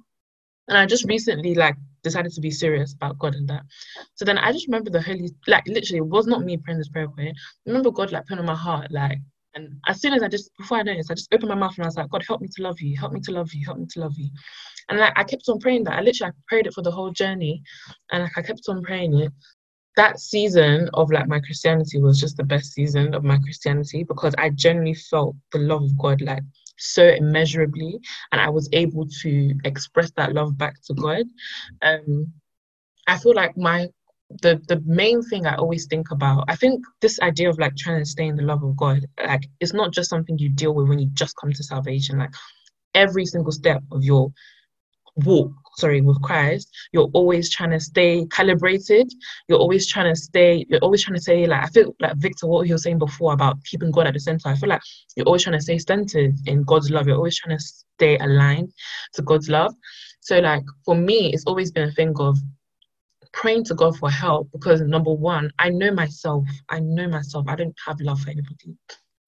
[0.68, 3.64] And I just recently like decided to be serious about God and that.
[4.14, 6.88] So then I just remember the Holy like literally it was not me praying this
[6.90, 7.30] prayer way.
[7.30, 9.18] I remember God like putting on my heart, like
[9.56, 11.86] and as soon as I just before I noticed, I just opened my mouth and
[11.86, 13.80] I was like, God help me to love you, help me to love you, help
[13.80, 14.30] me to love you.
[14.90, 15.98] And like I kept on praying that.
[15.98, 17.62] I literally I prayed it for the whole journey,
[18.12, 19.34] and like I kept on praying it.
[19.98, 24.36] That season of like my Christianity was just the best season of my Christianity because
[24.38, 26.44] I genuinely felt the love of God like
[26.78, 28.00] so immeasurably,
[28.32, 31.26] and I was able to express that love back to God.
[31.82, 32.34] Um,
[33.08, 33.88] I feel like my
[34.42, 38.00] the the main thing I always think about, I think this idea of like trying
[38.02, 40.90] to stay in the love of God, like it's not just something you deal with
[40.90, 42.18] when you just come to salvation.
[42.20, 42.34] Like
[42.96, 44.32] every single step of your
[45.18, 49.12] walk sorry with christ you're always trying to stay calibrated.
[49.48, 52.48] You're always trying to stay you're always trying to say like i feel like victor
[52.48, 54.82] what he was saying before about keeping god at the center i feel like
[55.16, 57.08] you're always trying to stay centered in god's love.
[57.08, 58.74] You're always trying to stay aligned
[59.14, 59.74] to god's love.
[60.22, 62.38] So like for me it's always been a thing of
[63.34, 66.46] praying to god for help because number one i know myself.
[66.70, 67.46] I know myself.
[67.48, 68.78] I don't have love for anybody.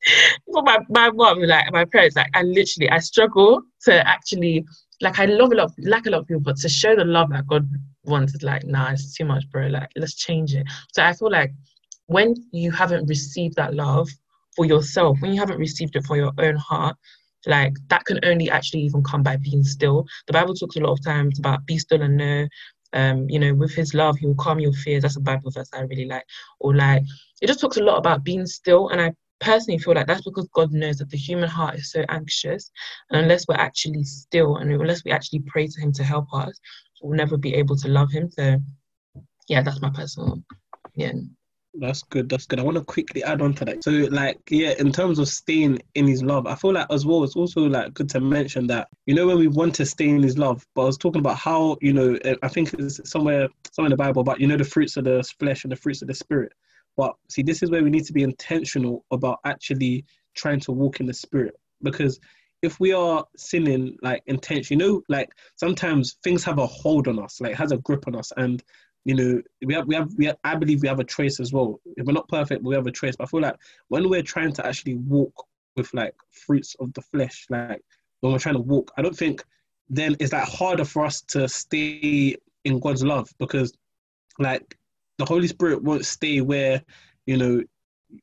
[0.53, 4.63] For my, my mom, like my parents, like I literally I struggle to actually
[5.01, 7.29] like I love a lot, like a lot of people, but to show the love
[7.29, 7.69] that God
[8.03, 9.67] wants is like, nah, it's too much, bro.
[9.67, 10.65] Like, let's change it.
[10.93, 11.51] So I feel like
[12.07, 14.09] when you haven't received that love
[14.55, 16.95] for yourself, when you haven't received it for your own heart,
[17.45, 20.05] like that can only actually even come by being still.
[20.25, 22.47] The Bible talks a lot of times about be still and know
[22.93, 25.03] um, you know, with his love, he will calm your fears.
[25.03, 26.25] That's a Bible verse I really like.
[26.59, 27.03] Or like,
[27.41, 28.89] it just talks a lot about being still.
[28.89, 32.03] And I personally feel like that's because God knows that the human heart is so
[32.09, 32.71] anxious.
[33.09, 36.59] And unless we're actually still and unless we actually pray to him to help us,
[37.01, 38.29] we'll never be able to love him.
[38.31, 38.57] So
[39.47, 40.41] yeah, that's my personal
[40.85, 41.35] opinion.
[41.79, 42.27] That's good.
[42.27, 42.59] That's good.
[42.59, 43.83] I want to quickly add on to that.
[43.83, 47.23] So, like, yeah, in terms of staying in his love, I feel like as well,
[47.23, 50.23] it's also like good to mention that you know when we want to stay in
[50.23, 53.87] his love, but I was talking about how you know I think it's somewhere somewhere
[53.87, 56.07] in the Bible, but you know the fruits of the flesh and the fruits of
[56.07, 56.51] the spirit.
[56.97, 60.03] But see, this is where we need to be intentional about actually
[60.35, 62.19] trying to walk in the spirit because
[62.63, 67.19] if we are sinning like intention, you know, like sometimes things have a hold on
[67.19, 68.63] us, like has a grip on us, and
[69.05, 71.53] you know, we have, we have, we have, I believe we have a choice as
[71.53, 71.79] well.
[71.95, 73.15] If we're not perfect, we have a choice.
[73.15, 73.55] But I feel like
[73.87, 75.45] when we're trying to actually walk
[75.77, 77.81] with like fruits of the flesh, like
[78.19, 79.45] when we're trying to walk, I don't think
[79.89, 83.71] then it's like harder for us to stay in God's love because
[84.39, 84.76] like
[85.17, 86.81] the Holy Spirit won't stay where,
[87.25, 87.63] you know,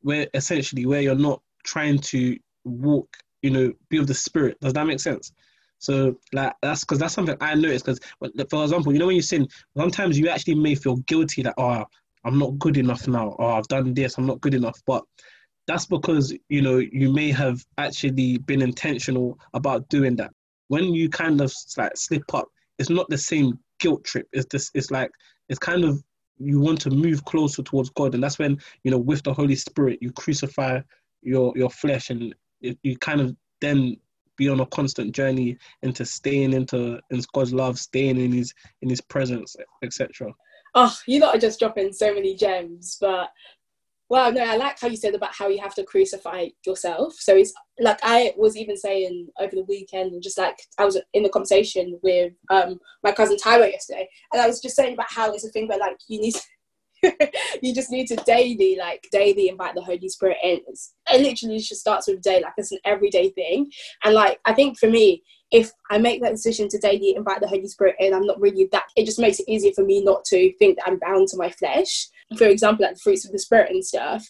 [0.03, 4.59] where essentially where you're not trying to walk, you know, be of the Spirit.
[4.61, 5.33] Does that make sense?
[5.79, 7.85] So like that's because that's something I noticed.
[7.85, 8.01] Because
[8.49, 11.85] for example, you know when you sin, sometimes you actually may feel guilty that oh
[12.25, 14.81] I'm not good enough now, or I've done this, I'm not good enough.
[14.87, 15.05] But
[15.67, 20.31] that's because you know you may have actually been intentional about doing that.
[20.69, 24.27] When you kind of like slip up, it's not the same guilt trip.
[24.33, 25.11] It's just It's like
[25.51, 26.03] it's kind of
[26.39, 29.57] you want to move closer towards God, and that's when you know with the Holy
[29.57, 30.81] Spirit you crucify
[31.23, 33.97] your your flesh, and you, you kind of then
[34.37, 38.91] be on a constant journey into staying into in God's love, staying in His in
[38.91, 40.33] His presence, etc.
[40.75, 43.31] Oh, you lot are just dropping so many gems, but
[44.11, 47.15] well, no, I like how you said about how you have to crucify yourself.
[47.19, 51.01] So it's like I was even saying over the weekend, and just like I was
[51.15, 55.11] in the conversation with um, my cousin Tyler yesterday, and I was just saying about
[55.11, 56.35] how it's a thing where like you need
[57.63, 60.61] you just need to daily, like daily invite the Holy Spirit in.
[60.69, 63.71] It's, it literally just starts with a day, like it's an everyday thing.
[64.05, 67.49] And like I think for me, if I make that decision to daily invite the
[67.49, 68.85] Holy Spirit in, I'm not really that.
[68.97, 71.51] It just makes it easier for me not to think that I'm bound to my
[71.51, 72.09] flesh.
[72.37, 74.29] For example, like the fruits of the Spirit and stuff.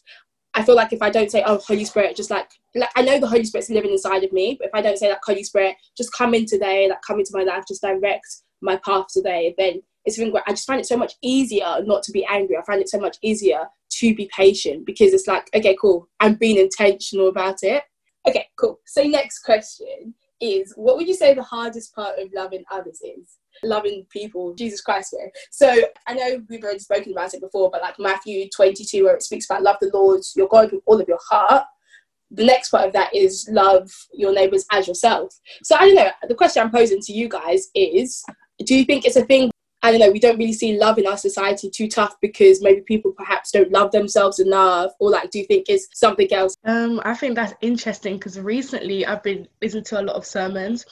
[0.57, 3.19] I feel like if I don't say, "Oh, Holy Spirit," just like, like I know
[3.19, 5.77] the Holy Spirit's living inside of me, but if I don't say that, "Holy Spirit,"
[5.97, 8.27] just come in today, like come into my life, just direct
[8.61, 10.45] my path today, then it's been great.
[10.47, 12.57] I just find it so much easier not to be angry.
[12.57, 16.09] I find it so much easier to be patient because it's like, okay, cool.
[16.21, 17.85] I'm being intentional about it.
[18.27, 18.81] Okay, cool.
[18.87, 23.38] So next question is, what would you say the hardest part of loving others is?
[23.62, 25.14] Loving people, Jesus Christ.
[25.16, 25.33] Way.
[25.50, 25.74] So
[26.07, 29.46] I know we've already spoken about it before, but like Matthew 22, where it speaks
[29.46, 31.64] about love the Lord your God with all of your heart.
[32.30, 35.38] The next part of that is love your neighbors as yourself.
[35.62, 36.11] So I don't know.
[36.28, 38.24] The question I'm posing to you guys is,
[38.64, 39.50] do you think it's a thing
[39.85, 42.81] I don't know, we don't really see love in our society too tough because maybe
[42.81, 46.57] people perhaps don't love themselves enough, or like, do you think it's something else?
[46.64, 50.87] Um, I think that's interesting because recently I've been listening to a lot of sermons,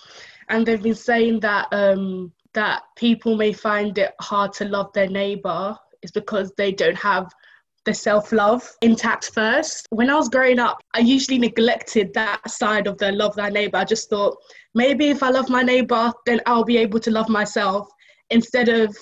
[0.50, 5.09] and they've been saying that um, that people may find it hard to love their
[5.09, 7.33] neighbor is because they don't have
[7.87, 9.87] the self love intact first.
[9.88, 13.78] When I was growing up, I usually neglected that side of the love thy neighbor.
[13.78, 14.37] I just thought
[14.74, 17.88] maybe if I love my neighbor, then I'll be able to love myself
[18.32, 18.96] instead of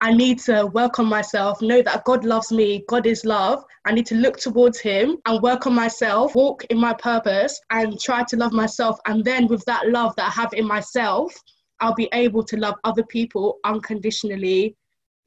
[0.00, 3.64] I need to welcome myself, know that God loves me, God is love.
[3.86, 7.98] I need to look towards Him and work on myself, walk in my purpose, and
[7.98, 8.98] try to love myself.
[9.06, 11.32] And then, with that love that I have in myself,
[11.80, 14.76] I'll be able to love other people unconditionally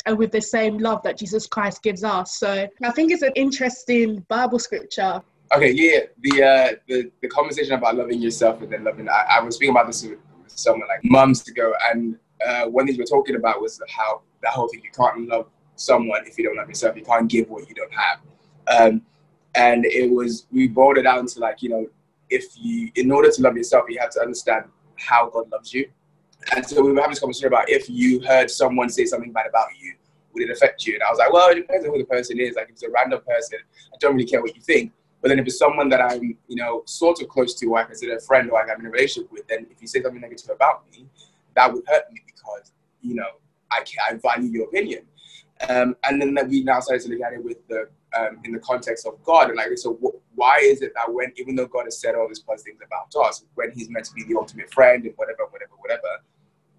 [0.05, 2.37] and with the same love that Jesus Christ gives us.
[2.37, 5.21] So I think it's an interesting Bible scripture.
[5.55, 9.07] Okay, yeah, the uh, the the conversation about loving yourself and then loving.
[9.09, 12.95] I, I was speaking about this with someone like months ago, and uh, one thing
[12.95, 16.43] we were talking about was how that whole thing you can't love someone if you
[16.43, 16.95] don't love yourself.
[16.95, 18.19] You can't give what you don't have.
[18.67, 19.01] Um,
[19.55, 21.87] and it was we boiled it down to like you know
[22.29, 24.65] if you in order to love yourself you have to understand
[24.97, 25.89] how God loves you.
[26.55, 29.47] And so we were having this conversation about if you heard someone say something bad
[29.47, 29.93] about you,
[30.33, 30.93] would it affect you?
[30.93, 32.55] And I was like, well, it depends on who the person is.
[32.55, 33.59] Like if it's a random person,
[33.93, 34.91] I don't really care what you think.
[35.21, 37.83] But then if it's someone that I'm, you know, sort of close to, or I
[37.83, 40.51] consider a friend, or I'm in a relationship with, then if you say something negative
[40.51, 41.07] about me,
[41.55, 43.27] that would hurt me because you know
[43.71, 45.03] I I value your opinion.
[45.69, 48.59] Um, and then we now started to look at it with the um, in the
[48.59, 49.49] context of God.
[49.49, 52.27] And like so wh- why is it that when even though God has said all
[52.27, 55.45] these positive things about us when He's meant to be the ultimate friend and whatever
[55.49, 56.23] whatever whatever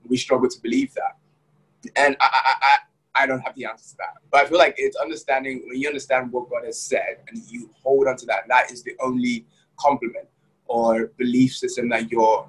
[0.07, 1.17] we struggle to believe that?
[1.97, 4.15] And I, I, I I don't have the answer to that.
[4.31, 7.71] But I feel like it's understanding when you understand what God has said and you
[7.83, 9.45] hold on to that that is the only
[9.77, 10.29] compliment
[10.67, 12.49] or belief system that you're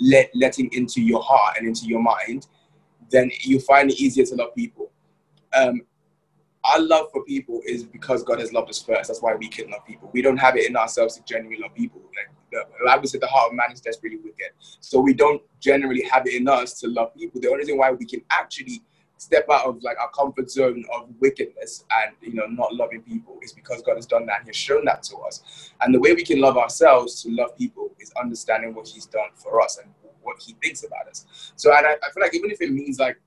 [0.00, 2.46] let, letting into your heart and into your mind,
[3.10, 4.90] then you find it easier to love people.
[5.52, 5.82] Um,
[6.64, 9.08] our love for people is because God has loved us first.
[9.08, 10.10] That's why we can love people.
[10.12, 12.00] We don't have it in ourselves to genuinely love people.
[12.00, 14.50] Like the Bible said, the heart of man is desperately wicked.
[14.80, 17.40] So we don't generally have it in us to love people.
[17.40, 18.82] The only reason why we can actually
[19.16, 23.38] step out of like our comfort zone of wickedness and you know not loving people
[23.42, 25.72] is because God has done that and He's shown that to us.
[25.82, 29.28] And the way we can love ourselves to love people is understanding what He's done
[29.34, 31.52] for us and what He thinks about us.
[31.56, 33.20] So and I, I feel like even if it means like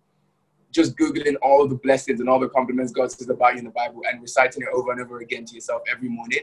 [0.71, 3.71] just googling all the blessings and all the compliments God says about you in the
[3.71, 6.39] Bible and reciting it over and over again to yourself every morning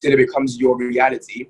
[0.00, 1.48] till it becomes your reality,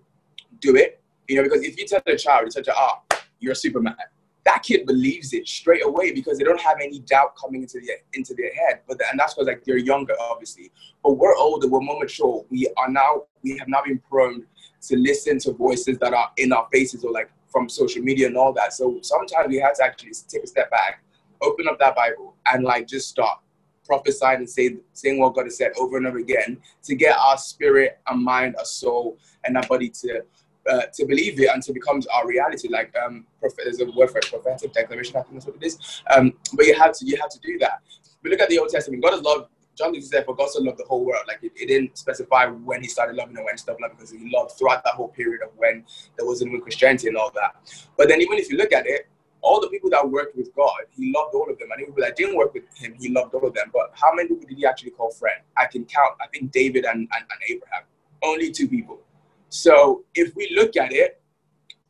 [0.61, 1.01] do it.
[1.29, 3.97] You know, because if you tell a child, you tell a ah, you're a Superman,
[4.45, 7.97] that kid believes it straight away because they don't have any doubt coming into their
[8.15, 8.81] into their head.
[8.89, 10.73] But the, and that's because like they're younger, obviously.
[11.03, 12.45] But we're older, we're more mature.
[12.51, 14.45] We are now we have now been prone
[14.83, 18.37] to listen to voices that are in our faces or like from social media and
[18.37, 18.73] all that.
[18.73, 21.03] So sometimes we have to actually take a step back
[21.43, 23.39] open up that Bible and like just start
[23.85, 27.37] prophesying and say, saying what God has said over and over again to get our
[27.37, 30.23] spirit, our mind, our soul, and our body to
[30.71, 32.69] uh, to believe it until it becomes our reality.
[32.69, 35.17] Like um, prophet, there's a word for it, prophetic declaration.
[35.17, 36.03] I think that's what it is.
[36.15, 37.81] Um, but you have to you have to do that.
[38.23, 39.03] But look at the Old Testament.
[39.03, 39.49] God has loved.
[39.83, 42.47] John Luther said, "For God so loved the whole world." Like it, it, didn't specify
[42.47, 45.09] when He started loving and when He stopped loving, because He loved throughout that whole
[45.09, 45.85] period of when
[46.17, 47.57] there wasn't even Christianity and all that.
[47.97, 49.09] But then, even if you look at it,
[49.41, 51.69] all the people that worked with God, he loved all of them.
[51.73, 53.71] And the people that didn't work with him, he loved all of them.
[53.73, 55.41] But how many people did he actually call friend?
[55.57, 57.83] I can count, I think David and, and, and Abraham.
[58.23, 59.01] Only two people.
[59.49, 61.21] So if we look at it,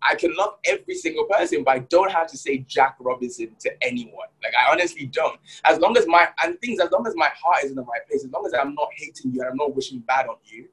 [0.08, 3.70] I can love every single person, but I don't have to say Jack Robinson to
[3.82, 4.28] anyone.
[4.42, 5.38] Like I honestly don't.
[5.64, 8.06] As long as my and things, as long as my heart is in the right
[8.08, 10.68] place, as long as I'm not hating you and I'm not wishing bad on you,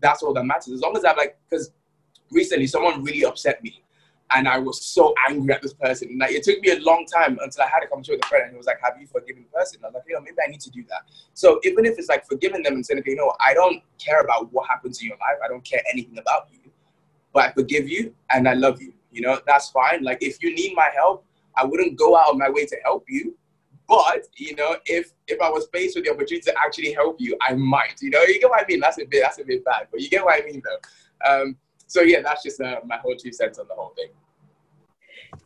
[0.00, 0.72] that's all that matters.
[0.72, 1.70] As long as I'm like, because
[2.30, 3.84] recently someone really upset me
[4.32, 6.08] and I was so angry at this person.
[6.08, 8.28] And like, it took me a long time until I had a conversation with a
[8.28, 10.20] friend, and he was like, "Have you forgiven the person?" I was like, "You know,
[10.20, 11.02] maybe I need to do that."
[11.34, 14.20] So even if it's like forgiving them and saying, "Okay, you know, I don't care
[14.20, 15.38] about what happens in your life.
[15.44, 16.63] I don't care anything about you,
[17.34, 18.94] but I forgive you and I love you.
[19.10, 20.02] You know, that's fine.
[20.02, 23.04] Like if you need my help, I wouldn't go out of my way to help
[23.08, 23.36] you."
[23.86, 27.36] But you know, if if I was faced with the opportunity to actually help you,
[27.46, 28.00] I might.
[28.00, 28.80] You know, you get what I mean.
[28.80, 31.30] That's a bit that's a bit bad, but you get what I mean, though.
[31.30, 34.08] Um, so yeah, that's just uh, my whole two cents on the whole thing.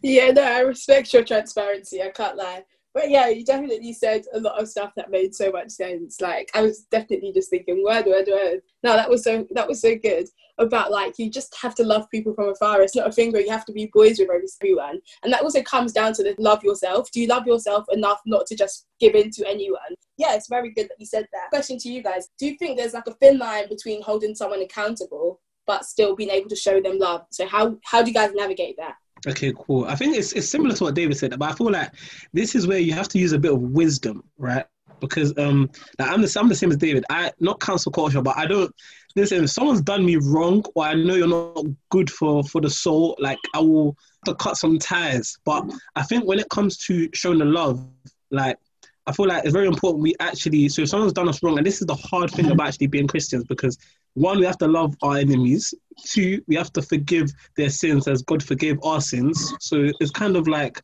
[0.03, 2.03] Yeah, no, I respect your transparency.
[2.03, 2.65] I can't lie.
[2.95, 6.21] But yeah, you definitely said a lot of stuff that made so much sense.
[6.21, 8.63] Like I was definitely just thinking word, word, word.
[8.83, 12.09] No, that was so that was so good about like you just have to love
[12.11, 12.83] people from afar.
[12.83, 14.29] It's not a thing where you have to be boys with
[14.61, 15.01] everyone.
[15.23, 17.11] And that also comes down to the love yourself.
[17.11, 19.95] Do you love yourself enough not to just give in to anyone?
[20.17, 21.51] Yeah, it's very good that you said that.
[21.51, 24.63] Question to you guys: Do you think there's like a thin line between holding someone
[24.63, 27.23] accountable but still being able to show them love?
[27.31, 28.95] So how how do you guys navigate that?
[29.27, 29.85] Okay, cool.
[29.85, 31.93] I think it's it's similar to what David said, but I feel like
[32.33, 34.65] this is where you have to use a bit of wisdom, right?
[35.01, 37.05] Because um, like I'm the I'm the same as David.
[37.11, 38.73] I not cancel culture, but I don't
[39.19, 39.45] listen.
[39.45, 43.17] If someone's done me wrong, or I know you're not good for for the soul,
[43.19, 45.37] like I will to cut some ties.
[45.45, 47.87] But I think when it comes to showing the love,
[48.31, 48.59] like
[49.07, 50.69] I feel like it's very important we actually.
[50.69, 53.07] So if someone's done us wrong, and this is the hard thing about actually being
[53.07, 53.79] Christians, because
[54.15, 55.73] one, we have to love our enemies.
[56.05, 59.55] Two, we have to forgive their sins as God forgave our sins.
[59.61, 60.83] So it's kind of like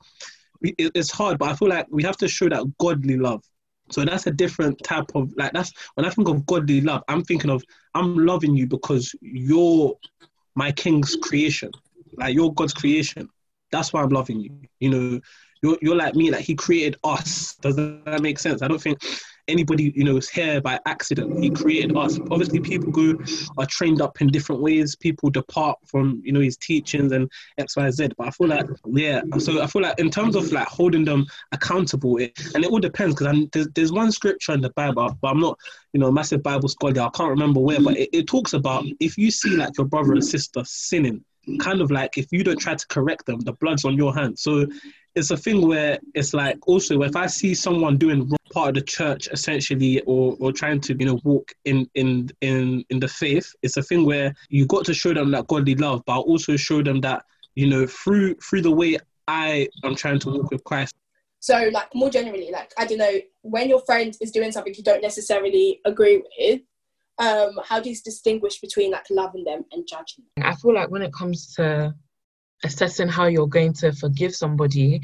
[0.63, 3.43] it's hard, but I feel like we have to show that godly love.
[3.91, 7.23] So that's a different type of like that's when I think of godly love, I'm
[7.25, 7.63] thinking of
[7.95, 9.95] I'm loving you because you're
[10.55, 11.71] my king's creation.
[12.17, 13.29] Like you're God's creation.
[13.71, 14.51] That's why I'm loving you.
[14.81, 15.21] You know,
[15.63, 17.57] you're you're like me, like he created us.
[17.57, 18.63] Does that make sense?
[18.63, 18.99] I don't think
[19.49, 21.43] anybody you know is here by accident.
[21.43, 22.19] He created us.
[22.31, 23.15] Obviously people go
[23.59, 24.97] are trained up in different ways.
[24.97, 27.31] People depart from you know his teachings and
[27.61, 31.05] xyz but i feel like yeah so i feel like in terms of like holding
[31.05, 35.17] them accountable it, and it all depends because there's, there's one scripture in the bible
[35.21, 35.59] but i'm not
[35.93, 37.03] you know massive bible scholar.
[37.03, 40.13] I can't remember where but it, it talks about if you see like your brother
[40.13, 41.25] and sister sinning
[41.61, 44.43] kind of like if you don't try to correct them the blood's on your hands.
[44.43, 44.67] So
[45.15, 48.83] it's a thing where it's like also if I see someone doing part of the
[48.83, 53.53] church essentially or, or trying to you know walk in in in in the faith,
[53.63, 56.83] it's a thing where you got to show them that godly love, but also show
[56.83, 58.99] them that you know through through the way
[59.29, 60.95] I am trying to walk with Christ.
[61.41, 64.83] So like more generally, like I don't know, when your friend is doing something you
[64.83, 66.61] don't necessarily agree with,
[67.19, 70.47] um, how do you distinguish between like loving them and judging them?
[70.47, 71.95] I feel like when it comes to
[72.65, 75.01] assessing how you're going to forgive somebody,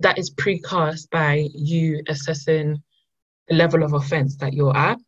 [0.00, 2.82] that is precast by you assessing
[3.48, 4.98] the level of offense that you're at.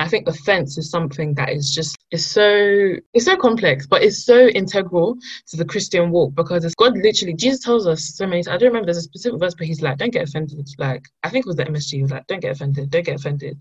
[0.00, 4.24] I think offense is something that is just is so it's so complex, but it's
[4.24, 5.16] so integral
[5.48, 8.46] to the Christian walk because it's God literally Jesus tells us so many.
[8.46, 11.30] I don't remember there's a specific verse, but he's like, "Don't get offended." Like I
[11.30, 11.96] think it was the MSG.
[11.96, 12.90] He was like, "Don't get offended.
[12.90, 13.58] Don't get offended."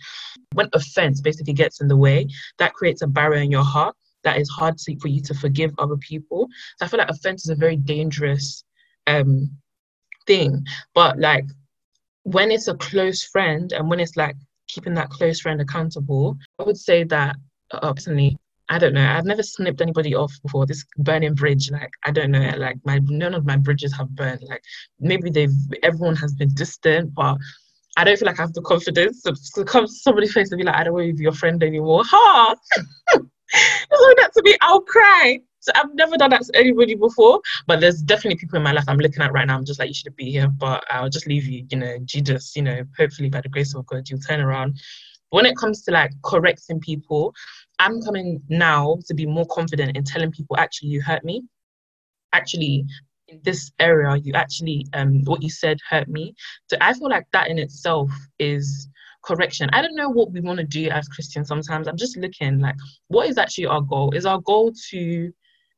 [0.53, 2.27] When offense basically gets in the way,
[2.59, 3.95] that creates a barrier in your heart
[4.27, 6.47] that is hard to, for you to forgive other people.
[6.77, 8.63] So I feel like offense is a very dangerous
[9.07, 9.49] um
[10.25, 11.45] thing, but like
[12.23, 14.35] when it's a close friend and when it's like
[14.67, 16.37] keeping that close friend accountable.
[16.59, 17.35] I would say that
[17.71, 18.37] uh, personally,
[18.69, 19.05] I don't know.
[19.05, 20.65] I've never snipped anybody off before.
[20.65, 24.41] This burning bridge, like I don't know, like my none of my bridges have burned.
[24.43, 24.61] Like
[24.99, 27.37] maybe they've everyone has been distant, but
[27.95, 30.59] I don't feel like I have the confidence to, to come to somebody's face and
[30.59, 32.03] be like, I don't want to be your friend anymore.
[32.05, 32.55] Ha!
[33.53, 35.39] That to me, I'll cry.
[35.59, 38.85] So I've never done that to anybody before, but there's definitely people in my life
[38.87, 39.57] I'm looking at right now.
[39.57, 41.65] I'm just like, you should be here, but I'll just leave you.
[41.69, 42.55] You know, Jesus.
[42.55, 44.79] You know, hopefully by the grace of God, you'll turn around.
[45.29, 47.33] When it comes to like correcting people,
[47.79, 51.43] I'm coming now to be more confident in telling people, actually, you hurt me.
[52.33, 52.85] Actually,
[53.27, 56.33] in this area, you actually um what you said hurt me.
[56.69, 58.87] So I feel like that in itself is
[59.27, 59.69] correction.
[59.73, 61.87] I don't know what we want to do as Christians sometimes.
[61.87, 62.75] I'm just looking like
[63.09, 64.11] what is actually our goal?
[64.11, 65.31] Is our goal to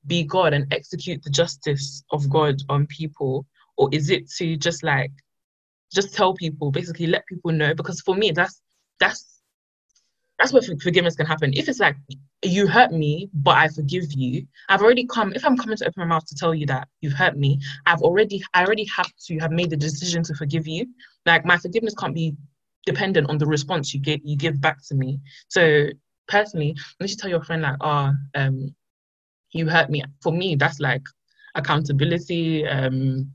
[0.05, 3.45] be God and execute the justice of God on people?
[3.77, 5.11] Or is it to just like
[5.91, 7.73] just tell people, basically let people know?
[7.73, 8.61] Because for me, that's
[8.99, 9.41] that's
[10.37, 11.51] that's where forgiveness can happen.
[11.53, 11.97] If it's like
[12.43, 15.33] you hurt me, but I forgive you, I've already come.
[15.33, 18.01] If I'm coming to open my mouth to tell you that you've hurt me, I've
[18.01, 20.85] already, I already have to have made the decision to forgive you.
[21.25, 22.35] Like my forgiveness can't be
[22.85, 25.19] dependent on the response you get, you give back to me.
[25.47, 25.87] So
[26.27, 28.75] personally, unless you tell your friend like, oh, um,
[29.51, 30.03] you hurt me.
[30.21, 31.03] For me, that's like
[31.55, 33.31] accountability, um,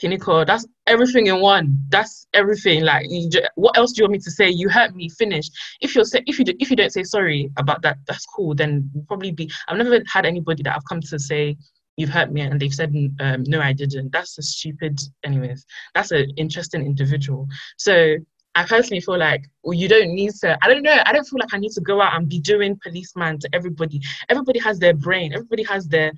[0.00, 0.44] clinical.
[0.44, 1.78] That's everything in one.
[1.88, 2.82] That's everything.
[2.82, 4.50] Like, just, what else do you want me to say?
[4.50, 5.08] You hurt me.
[5.08, 5.48] Finish.
[5.80, 8.54] If you're if you do, if you don't say sorry about that, that's cool.
[8.54, 9.50] Then probably be.
[9.68, 11.56] I've never had anybody that I've come to say
[11.96, 14.12] you've hurt me and they've said um, no, I didn't.
[14.12, 15.00] That's a stupid.
[15.24, 17.46] Anyways, that's an interesting individual.
[17.76, 18.16] So
[18.54, 20.58] I personally feel like well, you don't need to.
[20.62, 20.98] I don't know.
[21.06, 24.00] I don't feel like I need to go out and be doing policeman to everybody.
[24.28, 25.32] Everybody has their brain.
[25.32, 26.12] Everybody has their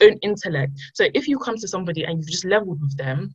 [0.00, 0.72] own intellect.
[0.94, 3.34] So if you come to somebody and you've just leveled with them,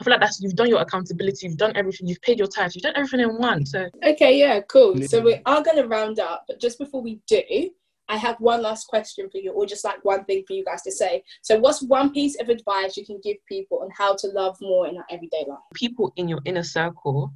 [0.00, 1.46] I feel like that's you've done your accountability.
[1.46, 2.08] You've done everything.
[2.08, 2.74] You've paid your tithes.
[2.74, 3.64] You've done everything in one.
[3.64, 5.00] So okay, yeah, cool.
[5.02, 7.70] So we are going to round up, but just before we do,
[8.08, 10.82] I have one last question for you, or just like one thing for you guys
[10.82, 11.22] to say.
[11.42, 14.86] So, what's one piece of advice you can give people on how to love more
[14.88, 15.58] in our everyday life?
[15.74, 17.32] People in your inner circle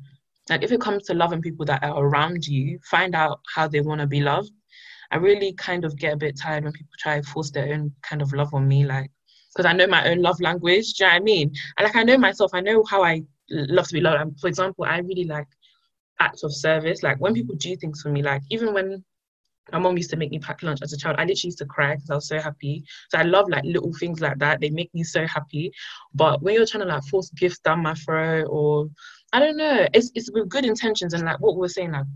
[0.50, 3.80] like if it comes to loving people that are around you, find out how they
[3.80, 4.50] want to be loved.
[5.10, 7.92] I really kind of get a bit tired when people try to force their own
[8.02, 9.10] kind of love on me, like
[9.54, 10.94] because I know my own love language.
[10.94, 11.52] Do you know what I mean?
[11.76, 14.20] And like I know myself, I know how I love to be loved.
[14.20, 15.48] And for example, I really like
[16.20, 17.02] acts of service.
[17.02, 19.02] Like when people do things for me, like even when
[19.72, 21.16] my mom used to make me pack lunch as a child.
[21.18, 22.84] I literally used to cry because I was so happy.
[23.10, 24.60] So I love like little things like that.
[24.60, 25.72] They make me so happy.
[26.14, 28.88] But when you're trying to like force gifts down my throat or
[29.32, 29.86] I don't know.
[29.92, 32.06] It's it's with good intentions and like what we are saying, like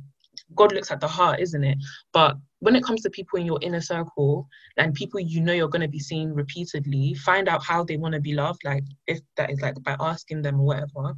[0.55, 1.79] God looks at the heart, isn't it?
[2.13, 5.69] But when it comes to people in your inner circle and people you know you're
[5.69, 8.63] gonna be seeing repeatedly, find out how they want to be loved.
[8.65, 11.15] Like if that is like by asking them or whatever.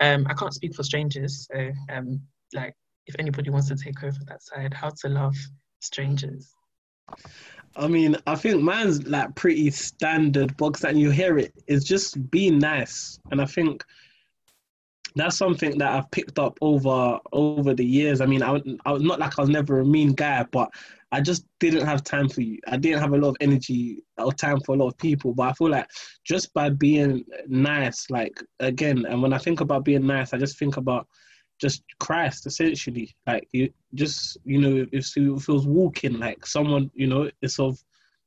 [0.00, 2.20] Um, I can't speak for strangers, so um,
[2.52, 2.74] like
[3.06, 5.34] if anybody wants to take over that side, how to love
[5.80, 6.52] strangers.
[7.76, 11.52] I mean, I think mine's like pretty standard box and you hear it.
[11.66, 13.18] It's just being nice.
[13.30, 13.84] And I think
[15.16, 18.20] that's something that I've picked up over over the years.
[18.20, 20.70] I mean, I, I was not like I was never a mean guy, but
[21.10, 22.58] I just didn't have time for you.
[22.66, 25.32] I didn't have a lot of energy or time for a lot of people.
[25.32, 25.88] But I feel like
[26.24, 30.58] just by being nice, like again, and when I think about being nice, I just
[30.58, 31.08] think about
[31.58, 33.16] just Christ essentially.
[33.26, 37.82] Like you just you know, if, it was walking, like someone, you know, it's of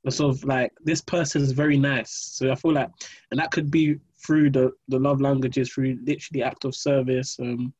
[0.05, 2.11] it's sort of like this person is very nice.
[2.11, 2.89] So I feel like,
[3.29, 7.73] and that could be through the, the love languages, through literally act of service, um,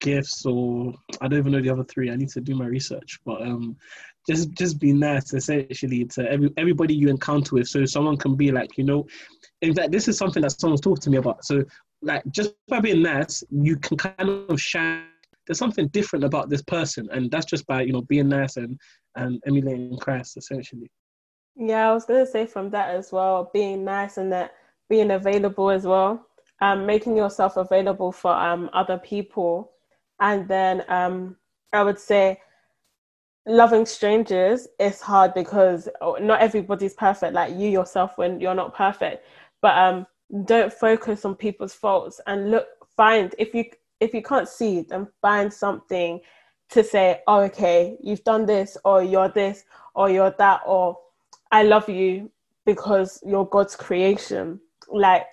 [0.00, 2.10] gifts, or I don't even know the other three.
[2.10, 3.76] I need to do my research, but um,
[4.28, 8.50] just just be nice essentially to every everybody you encounter with, so someone can be
[8.50, 9.06] like, you know,
[9.62, 11.44] in fact, this is something that someone's talked to me about.
[11.44, 11.64] So
[12.02, 15.04] like, just by being nice, you can kind of shine.
[15.46, 18.78] There's something different about this person, and that's just by you know being nice and
[19.14, 20.90] and emulating Christ essentially.
[21.56, 24.52] Yeah, I was gonna say from that as well, being nice and that
[24.88, 26.26] being available as well,
[26.60, 29.72] um, making yourself available for um, other people.
[30.20, 31.36] And then um,
[31.72, 32.40] I would say
[33.46, 38.74] loving strangers is hard because oh, not everybody's perfect, like you yourself when you're not
[38.74, 39.24] perfect.
[39.62, 40.06] But um,
[40.44, 42.66] don't focus on people's faults and look,
[42.96, 43.64] find if you
[44.00, 46.20] if you can't see then find something
[46.70, 49.64] to say, oh, okay, you've done this, or you're this,
[49.94, 50.98] or you're that, or
[51.52, 52.30] I love you
[52.64, 54.60] because you're God's creation.
[54.90, 55.26] Like,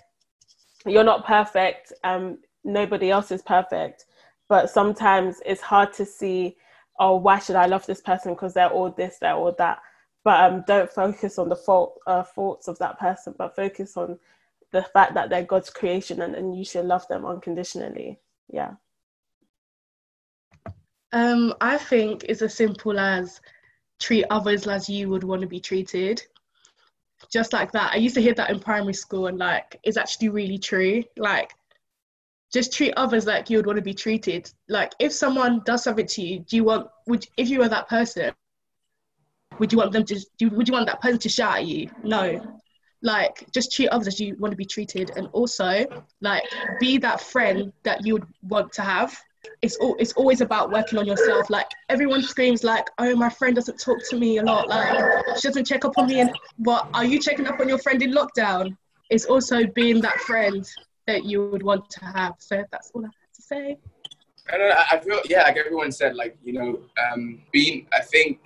[0.85, 4.05] you're not perfect, um, nobody else is perfect,
[4.49, 6.57] but sometimes it's hard to see,
[6.99, 9.79] oh, why should I love this person because they're all this, they're all that.
[10.23, 14.17] But um, don't focus on the fault uh, faults of that person, but focus on
[14.71, 18.19] the fact that they're God's creation and, and you should love them unconditionally.
[18.51, 18.71] Yeah.
[21.11, 23.39] Um, I think it's as simple as
[23.99, 26.21] treat others as you would want to be treated.
[27.31, 27.93] Just like that.
[27.93, 31.03] I used to hear that in primary school and like it's actually really true.
[31.17, 31.51] Like
[32.53, 34.51] just treat others like you would want to be treated.
[34.69, 37.89] Like if someone does something to you, do you want would if you were that
[37.89, 38.31] person,
[39.59, 41.89] would you want them to do would you want that person to shout at you?
[42.03, 42.59] No.
[43.01, 45.85] Like just treat others as you want to be treated and also
[46.21, 46.43] like
[46.79, 49.19] be that friend that you would want to have
[49.61, 51.49] it's all it's always about working on yourself.
[51.49, 54.67] Like everyone screams like, "Oh, my friend doesn't talk to me a lot.
[54.67, 54.99] Like
[55.39, 58.01] she doesn't check up on me." And what are you checking up on your friend
[58.01, 58.75] in lockdown?
[59.09, 60.67] It's also being that friend
[61.07, 62.35] that you would want to have.
[62.39, 63.77] So that's all I have to say.
[64.51, 66.79] I don't know, I feel yeah, like everyone said, like you know,
[67.11, 67.87] um, being.
[67.93, 68.39] I think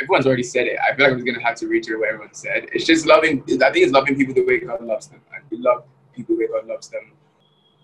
[0.00, 0.78] everyone's already said it.
[0.80, 2.68] I feel like I'm gonna have to reiterate what everyone said.
[2.72, 3.42] It's just loving.
[3.42, 5.20] I think it's loving people the way God loves them.
[5.50, 5.84] We love
[6.14, 7.12] people the way God loves them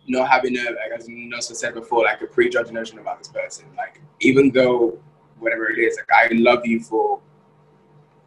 [0.08, 3.66] not having a, like as Nusa said before, like a prejudged notion about this person.
[3.76, 4.98] Like even though
[5.38, 7.20] whatever it is, like I love you for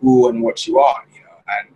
[0.02, 1.70] who and what you are, you know, and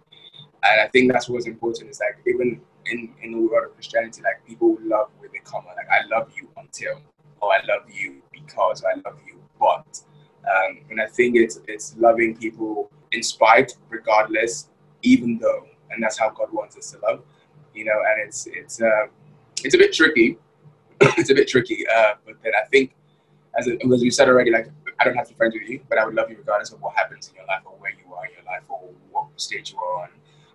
[0.63, 4.21] and I think that's what's important is like even in in the world of Christianity,
[4.21, 5.65] like people love where they come.
[5.65, 7.01] Like I love you until,
[7.41, 10.01] or I love you because I love you, but.
[10.41, 14.69] Um, and I think it's it's loving people in spite, regardless,
[15.03, 17.23] even though, and that's how God wants us to love,
[17.75, 18.01] you know.
[18.09, 19.05] And it's it's uh,
[19.63, 20.37] it's a bit tricky.
[21.01, 21.85] it's a bit tricky.
[21.87, 22.95] Uh, but then I think,
[23.57, 25.97] as, as you said already, like I don't have to be friends with you, but
[25.97, 28.25] I would love you regardless of what happens in your life or where you are
[28.25, 28.79] in your life or
[29.11, 30.09] what stage you are on.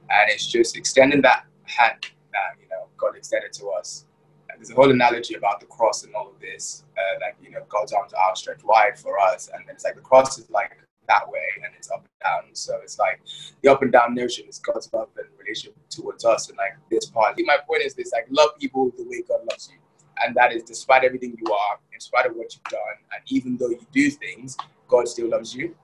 [0.09, 4.07] And it's just extending that hand that you know God extended to us.
[4.49, 6.85] And there's a whole analogy about the cross and all of this.
[6.97, 10.01] Uh, like you know, God's arms are outstretched wide for us, and it's like the
[10.01, 10.77] cross is like
[11.09, 12.55] that way and it's up and down.
[12.55, 13.21] So it's like
[13.63, 16.49] the up and down notion is God's love and relationship towards us.
[16.49, 19.71] And like this part, my point is this like love people the way God loves
[19.73, 19.79] you.
[20.25, 23.57] And that is despite everything you are, in spite of what you've done, and even
[23.59, 24.57] though you do things,
[24.89, 25.75] God still loves you.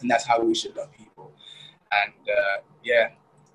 [0.00, 1.32] And that's how we should love people.
[1.92, 3.10] And uh, yeah,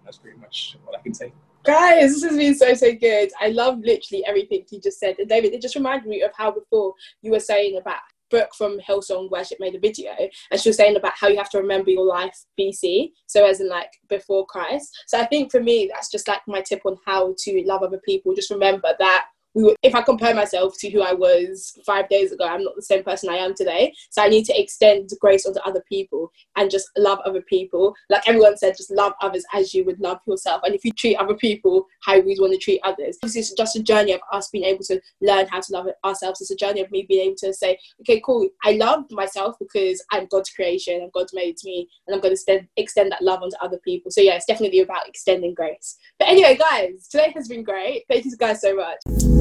[0.06, 1.34] that's pretty much what I can say.
[1.64, 3.30] Guys, this has been so so good.
[3.40, 5.18] I love literally everything you just said.
[5.20, 8.00] And David, it just reminded me of how before you were saying about
[8.32, 10.14] Brooke from Hillsong Worship made a video
[10.50, 13.62] and she was saying about how you have to remember your life BC, so as
[13.62, 14.90] in like before Christ.
[15.08, 18.02] So I think for me, that's just like my tip on how to love other
[18.04, 18.34] people.
[18.34, 22.32] Just remember that we were, if I compare myself to who I was five days
[22.32, 23.94] ago, I'm not the same person I am today.
[24.10, 27.94] So I need to extend grace onto other people and just love other people.
[28.10, 30.62] Like everyone said, just love others as you would love yourself.
[30.64, 33.84] And if you treat other people how we want to treat others, is just a
[33.84, 36.42] journey of us being able to learn how to love ourselves.
[36.42, 40.04] It's a journey of me being able to say, okay, cool, I love myself because
[40.12, 43.56] I'm God's creation and God's made me, and I'm going to extend that love onto
[43.62, 44.12] other people.
[44.12, 45.98] So yeah, it's definitely about extending grace.
[46.20, 48.04] But anyway, guys, today has been great.
[48.10, 49.41] Thank you guys so much.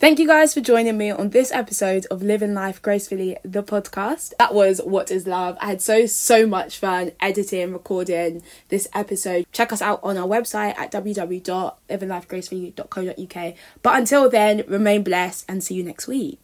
[0.04, 4.34] Thank you guys for joining me on this episode of Living Life Gracefully, the podcast.
[4.38, 5.56] That was What is Love.
[5.62, 9.46] I had so, so much fun editing, recording this episode.
[9.50, 13.54] Check us out on our website at www.livinglifegracefully.co.uk.
[13.80, 16.32] But until then, remain blessed and see you next week.